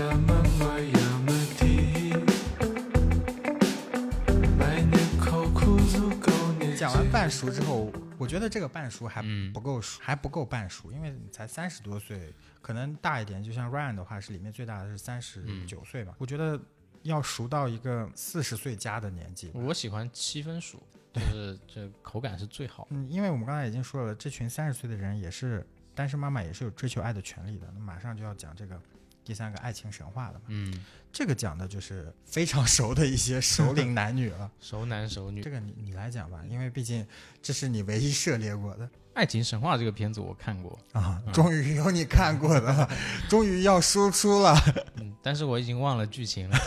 [7.32, 16.14] 熟之后，我觉得这个半熟还嗯不够熟，还不够半熟，因为你才三十多岁，可能大一点，就像 Ryan 的话是里面最大的是三十九岁吧。
[16.18, 16.60] 我觉得
[17.04, 19.50] 要熟到一个四十岁加的年纪。
[19.54, 20.78] 我喜欢七分熟，
[21.14, 22.90] 就是这口感是最好的。
[22.92, 25.66] 嗯，因为我们刚才已经说了，这群三十岁的人也是
[25.96, 27.68] 单身妈妈，也是有追求爱的权利的。
[27.74, 28.80] 那马上就要讲这个
[29.24, 30.42] 第三个爱情神话了嘛。
[30.48, 34.52] 嗯，这个讲的就是非常熟的一些熟龄男女了。
[34.60, 35.50] 熟男熟女这。
[35.50, 37.06] 个你你来讲吧，因为毕竟
[37.42, 38.86] 这是你唯一涉猎过的。
[39.14, 42.90] 《爱情神话》这个片子我看过，啊，终于有你看过的了，
[43.28, 44.56] 终于要输出了。
[44.96, 46.58] 嗯，但是我已经忘了剧情了。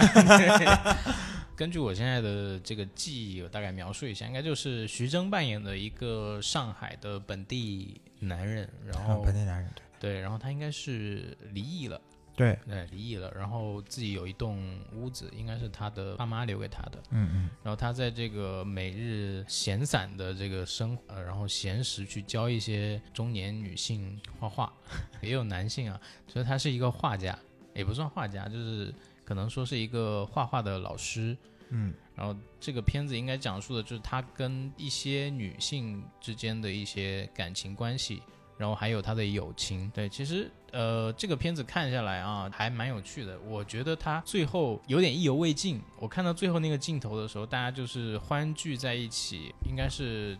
[1.57, 11.99] 根据我现在的这个记忆，我大概描述一下，应该就是徐峥扮演的一个上海的本地男人，然啊后本地男人，对，然后他应该是离异了，
[12.37, 24.73] 对，对，离异了，然后自己有一栋屋子，应该是他的爸妈留给他的，嗯嗯然后他在这个每日闲散的这个生呃，然后闲时去教一些中年女性画画，
[25.23, 27.39] 也有男性啊，所以他是一个画家，
[27.75, 28.93] 也不算画家，就是
[29.25, 31.37] 可能说是一个画画的老师。
[31.71, 38.23] 嗯然后这个片子应该讲述的就是他跟一些女性之间的一些感情关系，
[38.57, 39.91] 然后还有他的友情。
[39.91, 43.39] 对，其实呃这个片子看下来啊，还蛮有趣的。
[43.41, 45.81] 我觉得他最后有点意犹未尽。
[46.01, 50.37] 我看到最后那个镜头的时候，大家就是欢聚在一起，应该是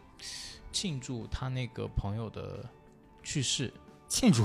[0.73, 2.69] 庆祝他那个朋友的
[3.23, 3.73] 去世
[4.09, 4.43] 庆祝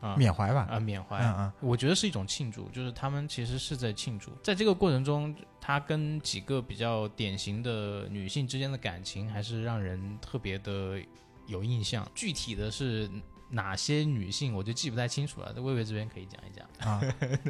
[0.00, 1.16] 啊缅怀吧，啊缅怀。
[1.16, 11.00] 嗯嗯我觉得是一种庆祝，就是他们其实是在庆祝，在这个过程中，他跟几个比较典型的女性之间的感情，还是让人特别的
[11.46, 12.06] 有印象。
[12.14, 13.10] 具体的是
[13.50, 15.52] 哪些女性，我就记不太清楚了。
[15.56, 16.66] 魏魏这边可以讲一讲。
[16.90, 17.00] 啊，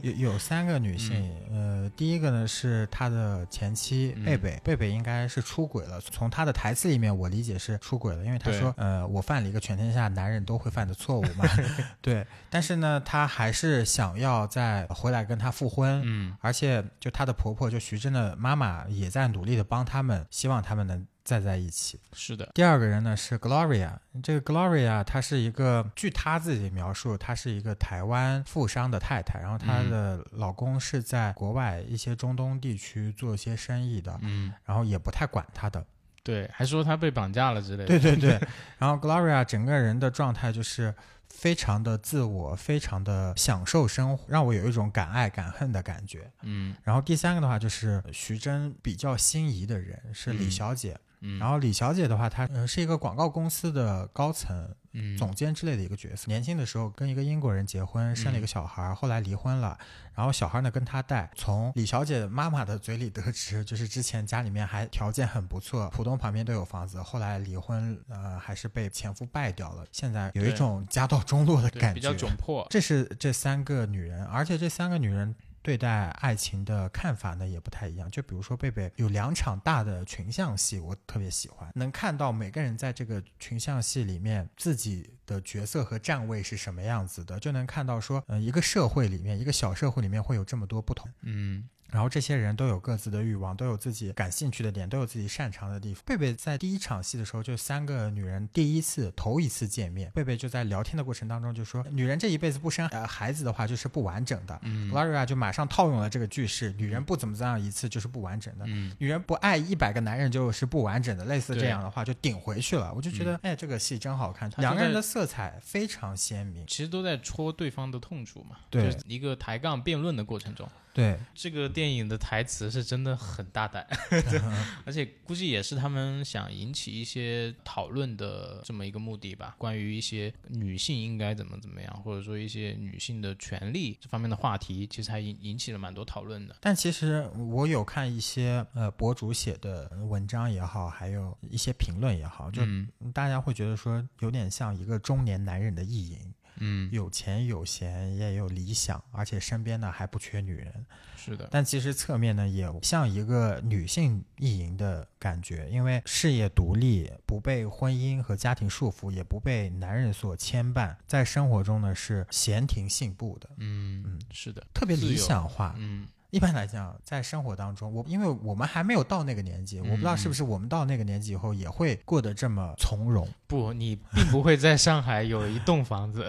[0.03, 6.01] 有有三个女性，呃，第一个呢是他的前妻嗯贝贝，贝贝应该是出轨了。
[6.01, 11.45] 从他的台词里面，我理解是出轨了，因为他说，呃，我犯了一个全天下男人都会犯的错误嘛，
[12.01, 12.27] 对。
[12.51, 22.01] 但是呢，他还是想要再回来跟他复婚，嗯而且就她的婆婆，就徐峥的妈妈也在努力的帮他们，希望他们能再在一起。
[22.13, 23.91] 是的，第二个人呢是 Gloria，
[24.23, 35.85] 这个 Gloria 她是一个，据她自己描述，她是一个台湾富商的太太，然后她的老公是在国外一些中东地区做一些生意的，嗯，然后也不太管她的。
[36.23, 37.87] 对，还说她被绑架了之类的。
[37.87, 38.49] 对对对，
[38.79, 40.93] 然后 Gloria 整个人的状态就是
[41.29, 46.29] 非常的自我，非常的享受生活，让我有一种敢爱敢恨的感觉。
[46.43, 50.99] 嗯然后第三个的话就是徐峥比较心仪的人是李嗯小姐，嗯，
[51.41, 56.27] 然后李小姐的话，她呃是一个广告公司的高层嗯总监之类的一个角色。
[56.29, 59.77] 年轻的时候跟一个英国人结婚，生了一个小孩儿，后来离婚了，
[60.15, 61.31] 然后小孩呢跟她带。
[61.35, 69.85] 从李小姐妈妈的嘴里得知， 就是之前家里面还条件很不错，浦东旁边都有房子，后来离婚，呃，还是被前夫败掉了。
[69.91, 72.67] 现在有一种家道中落的感觉，比较窘迫。
[72.71, 75.35] 这是这三个女人，而且这三个女人
[75.67, 78.09] 对待爱情的看法呢也不太一样。
[78.09, 91.11] 就比如说贝贝有两场大的群像戏，我特别喜欢，能看到每个人在这个群像戏里面自己的角色和站位是什么样子的，就能看到说，嗯，一个社会里面，一个小社会里面会有这么多不同。
[91.23, 96.03] 嗯然后这些人都有各自的欲望，都有自己感兴趣的点，都有自己擅长的地方。
[96.05, 104.59] 贝贝在第一场戏的时候，就三个女人第一次、头一次见面，贝贝就在聊天的过程当中就说，女人这一辈子不生呃孩子的话就是不完整的。
[104.63, 108.65] 嗯 Gloria 就马上套用了这个句式，女人不怎么怎样一次就是不完整的。
[108.69, 112.93] 嗯女人不爱一百个男人就是不完整的，类似这样的话就顶回去了。
[112.93, 116.67] 我就觉得，哎，这个戏真好看，两个人的色彩非常鲜明。
[116.67, 120.69] 其实都在戳对方的痛处嘛，对就是一个抬杠辩论的过程中。
[120.93, 123.87] 对，这个电影的台词是真的很大胆，
[124.87, 129.55] 而且估计也是他们想引起一些讨论的这么一个目的吧。
[129.59, 136.57] 关于一些女性应该怎么怎么样，或者说一些女性的权利这方面的话题，其实还引引起了蛮多讨论的。
[136.63, 146.19] 但其实我有看一些呃博主写的文章也好，还有一些评论也好，就嗯大家会觉得说有点像一个中年男人的意淫，
[146.59, 150.87] 嗯，有钱有闲也有理想，而且身边呢还不缺女人。
[151.17, 165.75] 是的，但其实侧面呢，也像一个女性意淫的感觉，因为事业独立，不被婚姻和家庭束缚，也不被男人所牵绊，在生活中呢是闲庭信步的，嗯嗯是的，特别理想化。
[165.79, 173.29] 嗯一般来讲，在生活当中，我因为我们还没有到那个年纪，我不知道是不是我们到那个年纪以后也会过得这么从容。
[173.47, 176.27] 不，你并不会在上海有一栋房子。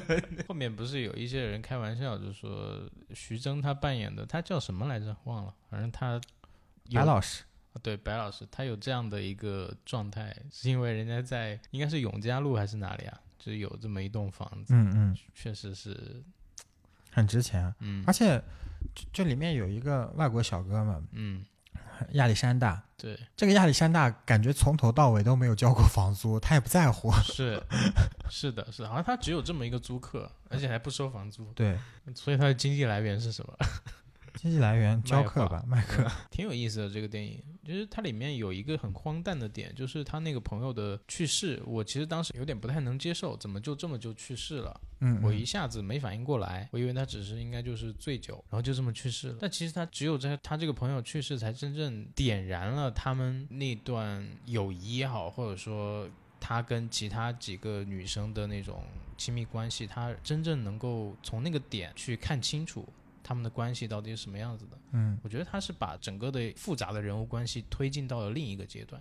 [0.46, 5.16] 后面不是有一些人开玩笑，就说徐峥他扮演的他叫什么来着？
[5.24, 6.20] 忘了，反正他
[6.92, 7.44] 白老师，
[7.82, 13.20] 对白老师，他有这样的一个状态，是因为人家在应该是永嘉路还是哪里啊？
[13.38, 16.22] 就是有这么一栋房子，嗯嗯，确实是，
[17.12, 18.42] 很值钱，嗯而且
[18.94, 21.44] 就就里面有一个外国小哥嘛，嗯，
[22.12, 22.82] 亚历山大。
[22.96, 27.12] 对，这个亚历山大感觉从头到尾都没有交过房租，他也不在乎。
[27.22, 27.62] 是
[28.28, 31.78] 是的，是的，好像他只有这么一个租客，而且还不收房租，对，
[32.14, 33.56] 所以他的经济来源是什么？
[34.38, 36.08] 经济来源教课卖吧，麦克。
[36.30, 44.80] 挺有意思的这个电影，就是它里面有一个很荒诞的点，就是他那个朋友的去世，我其实当时有点不太能接受，怎么就这么就去世了？
[45.00, 49.38] 嗯，我一下子没反应过来，我以为他只是应该就是醉酒，然后就这么去世了。
[49.40, 56.08] 但其实他只有在他这个朋友去世，才真正点燃了他们那段友谊也好，或者说
[56.38, 58.84] 他跟其他几个女生的那种
[59.16, 62.88] 亲密关系，他真正能够从那个点去看清楚
[63.28, 64.78] 他们的关系到底是什么样子的。
[64.92, 68.98] 嗯我觉得他是把整个的复杂的人物关系推进到了另一个阶段。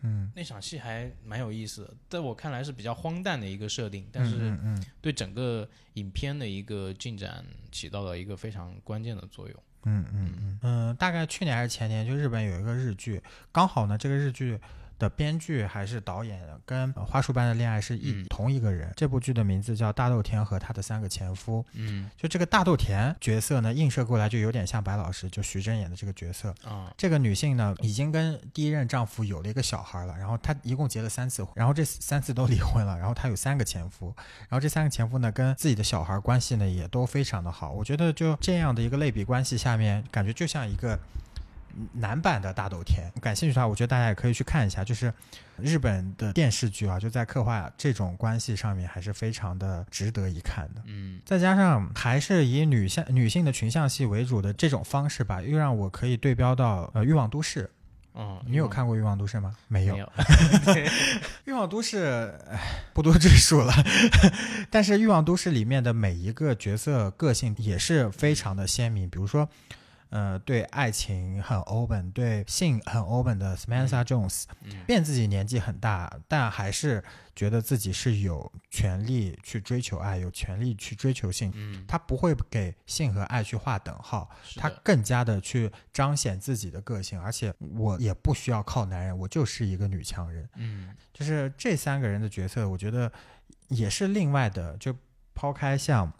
[0.00, 4.56] 嗯，那场戏还蛮有意思的，在我看来是比较荒诞的一个设定，但是
[5.00, 9.62] 对整个影片的一个进展起到了一个非常关键的作用。
[9.84, 14.58] 嗯嗯嗯嗯，大概去年还是前年，就日本有一个日剧，刚好呢，这个日剧。
[15.00, 18.92] 的编剧还是导演跟《花束般的恋爱》是一、嗯同一个人。
[18.94, 21.60] 这部剧的名字叫《大豆田和他的三个前夫》。
[21.72, 26.54] 嗯就这个大豆田角色呢，映射过来就有点像白老师，就徐峥演的这个角色。
[26.62, 34.14] 啊这个女性呢，已经跟第一任丈夫有了一个小孩了，然后她一共结了三次婚，然后这三次都离婚了，然后她有三个前夫，
[34.48, 37.70] 然后这三个前夫呢，跟自己的小孩关系呢也都非常的好。
[37.72, 41.00] 我觉得就这样的一个类比关系下面，感觉就像一个嗯
[41.92, 43.10] 男版的大豆田。
[43.20, 45.12] 感兴趣的话，我觉得大家也可以去看一下，就是
[45.58, 50.82] 日本的电视剧啊，就在刻画这种关系上面还是非常的值得一看的。
[50.86, 57.64] 嗯再加上还是以女性女性的群像戏为主的这种方式吧，又让我可以对标到呃《欲望都市》。
[58.12, 59.54] 哦，你有看过《欲望都市》吗？
[59.68, 60.06] 没有，没有？
[61.44, 62.58] 《欲望都市》唉
[62.92, 63.72] 不多赘述了。
[64.68, 69.48] 但是《欲望都市》里面的每一个角色个性也是非常的鲜明，比如说。
[70.10, 77.02] 呃，对爱情很 open，对性很 open 的 Samantha Jones，嗯便自己年纪很大，但还是
[77.34, 81.52] 觉得自己是有权利去追求爱，有权利去追求性。
[81.54, 90.48] 嗯，他不会给性和爱去划等号，他更加的去彰显自己的个性，而且我也不需要靠男人，我就是一个女强人。
[90.56, 93.10] 嗯就是这三个人的角色，我觉得
[93.68, 94.94] 也是另外的，就
[95.34, 96.12] 抛开像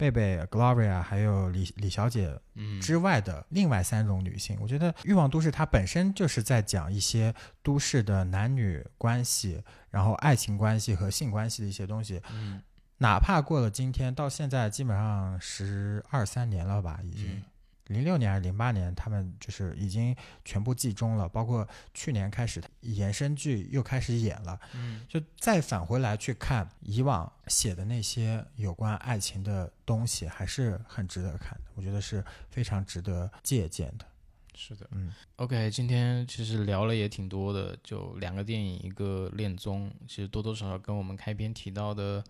[0.00, 12.22] 贝贝、Gloria 还有李李小姐嗯之外的另外三种女性，我觉得《欲望都市》它本身就是在讲一些都市的男女关系，然后爱情关系和性关系的一些东西。
[12.32, 12.62] 嗯
[13.02, 17.42] 哪怕过了今天，到现在基本上十二三年了吧，已经嗯
[17.90, 20.14] 零六年还是零八年，他们就是已经
[20.44, 31.70] 全部集中了，包括去年开始延伸剧又开始演了，嗯就再返回来去看以往写的那些有关爱情的东西，还是很值得看的。
[31.74, 34.06] 我觉得是非常值得借鉴的。
[34.54, 34.86] 是的。
[34.92, 42.22] 嗯 OK，今天其实聊了也挺多的，就两个电影，一个恋综，其实多多少少跟我们开篇提到的，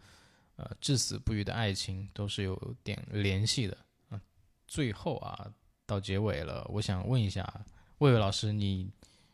[0.57, 3.77] 呃，至死不渝的爱情都是有点联系的。
[4.71, 5.51] 嗯、最后啊，
[5.85, 7.43] 到结尾了，我想问一下
[7.99, 8.89] 魏魏老师，你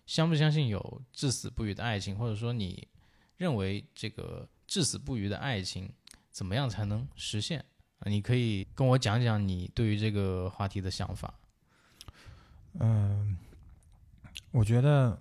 [0.07, 2.89] 相不相信有至死不渝的爱情，或者说你
[3.37, 5.93] 认为这个至死不渝的爱情
[6.31, 7.61] 怎么样才能实现？
[7.99, 11.33] 啊你可以跟我讲讲你对于这个话题的想法。
[12.79, 13.39] 嗯、
[14.51, 15.19] 我觉得，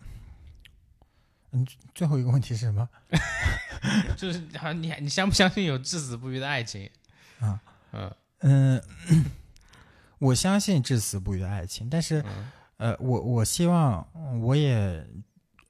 [1.51, 2.89] 嗯，最后一个问题是什么？
[4.17, 4.39] 就是
[4.73, 6.89] 你你相不相信有至死不渝的爱情？
[7.39, 7.61] 啊，
[7.91, 8.81] 嗯嗯，
[10.19, 15.05] 我相信至死不渝的爱情，但是嗯呃，我我希望，嗯我也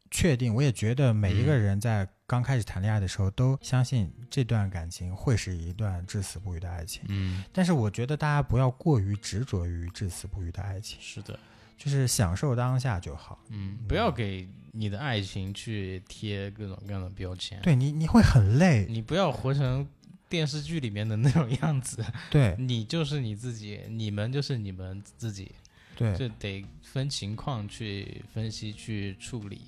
[0.10, 7.04] 确定，我也觉得每一个嗯人在刚开始谈恋爱的时候都相信这段感情会是一段至死不渝的爱情。
[7.08, 11.38] 嗯，但是我觉得大家不要过于执着于至死不渝的爱情，是的，
[11.78, 13.40] 就是享受当下就好。
[13.50, 18.88] 嗯，不要给你的爱情去贴各种各样的标签。，对你，你会很累。
[18.90, 19.88] 你不要活成
[20.36, 25.50] 电视剧里面的那种样子， 对你就是你自己，你们就是你们自己，
[25.96, 29.62] 对就得分情况去分析去处理。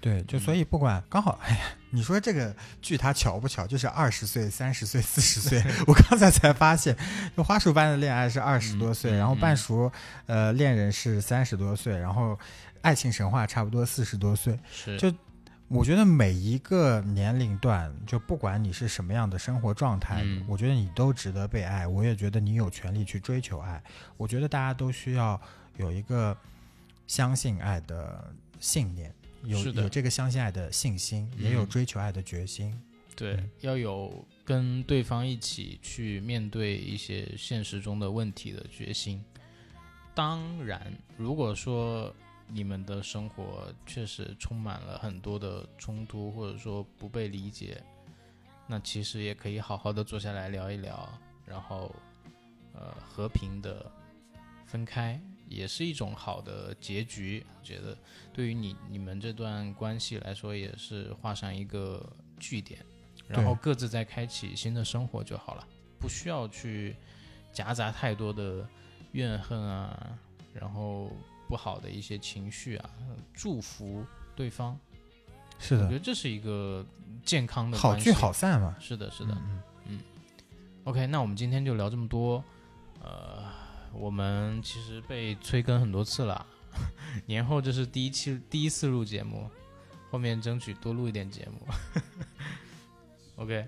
[0.00, 5.62] 对，就所以不管刚好，哎呀，你说这个剧它巧不巧，就是二十岁、三十岁、四十 岁。
[5.86, 6.96] 我刚才才发现，
[7.36, 9.92] 就花束般的恋爱是二十多岁，嗯然后嗯半熟
[10.26, 12.38] 呃恋人是三十多岁，然后
[12.80, 14.58] 爱情神话差不多四十多岁。
[14.72, 15.12] 是，就
[15.68, 21.86] 我觉得每一个年龄段，就不管你是什么样的生活状态，嗯我觉得你都值得被爱。
[21.86, 23.82] 我也觉得你有权利去追求爱。
[24.16, 25.40] 我觉得大家都需要
[25.76, 26.36] 有一个
[27.08, 29.12] 相信爱的信念，
[29.42, 32.72] 有有这个相信爱的信心，也有嗯追求爱的决心。
[33.16, 39.20] 对嗯，要有跟对方一起去面对一些现实中的问题的决心。
[40.14, 40.80] 当然，
[41.16, 42.14] 如果说
[42.48, 47.82] 你们的生活确实充满了很多的冲突，或者说不被理解，
[48.66, 51.08] 那其实也可以好好的坐下来聊一聊，
[51.44, 51.94] 然后
[52.72, 53.90] 呃和平的
[54.66, 57.44] 分开，也是一种好的结局。
[57.58, 57.96] 我觉得
[58.32, 62.04] 对于你你们这段关系来说，也是画上一个
[62.38, 62.84] 句点，
[63.26, 65.66] 然后各自再开启新的生活就好了，
[65.98, 66.96] 不需要去
[67.52, 68.68] 夹杂太多的
[69.12, 70.18] 怨恨啊，
[70.52, 71.10] 然后
[71.48, 72.90] 不好的一些情绪啊，
[73.34, 74.04] 祝福
[74.34, 74.78] 对方。
[75.58, 76.84] 是的，我觉得这是一个
[77.24, 78.76] 健康的好聚好散嘛。
[78.78, 79.32] 是的，是的。
[79.34, 80.00] 嗯嗯
[80.84, 82.42] OK，那我们今天就聊这么多。
[83.02, 83.44] 呃，
[83.92, 86.46] 我们其实被催更很多次了，
[87.26, 89.48] 年后这是第一期第一次录节目，
[90.10, 91.66] 后面争取多录一点节目。
[93.36, 93.66] OK，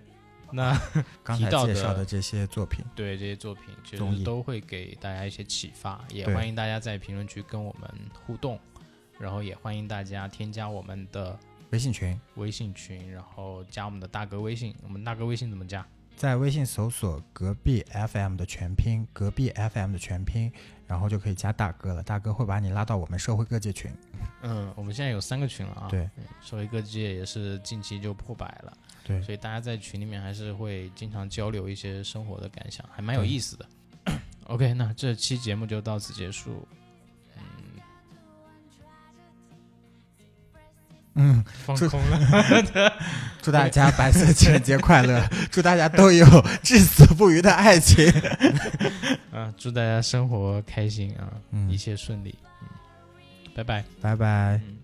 [0.50, 0.72] 那
[1.22, 7.90] 刚才介绍的这些作品，对这些作品其实都会给大家一些启发，也欢迎大家在评论区跟我们
[8.24, 8.58] 互动，
[9.18, 11.38] 然后也欢迎大家添加我们的
[11.70, 14.74] 微信群，微信群，然后加我们的大哥微信。
[14.82, 15.86] 我们大哥微信怎么加？
[16.19, 20.53] 在微信搜索“隔壁 FM” 的全拼，隔壁 FM 的全拼，
[20.85, 22.03] 然后就可以加大哥了。
[22.03, 23.89] 大哥会把你拉到我们社会各界群。
[24.43, 25.86] 嗯，我们现在有三个群了啊。
[25.89, 26.11] 对，
[26.43, 33.69] 社会各界也是近期就破百了，对，所以大家在群里面还是会经常交流一些生活的感想，还蛮有意思的。
[34.49, 36.66] OK，那这期节目就到此结束。
[41.19, 42.93] 嗯，放空了，
[43.43, 46.24] 祝大家白色情人节快乐， 祝大家都有
[46.62, 48.07] 至死不渝的爱情。
[49.35, 52.35] 啊，祝大家生活开心啊，嗯一切顺利。
[52.62, 52.69] 嗯，
[53.55, 53.85] 拜拜。
[54.01, 54.61] 拜拜。
[54.65, 54.77] 嗯。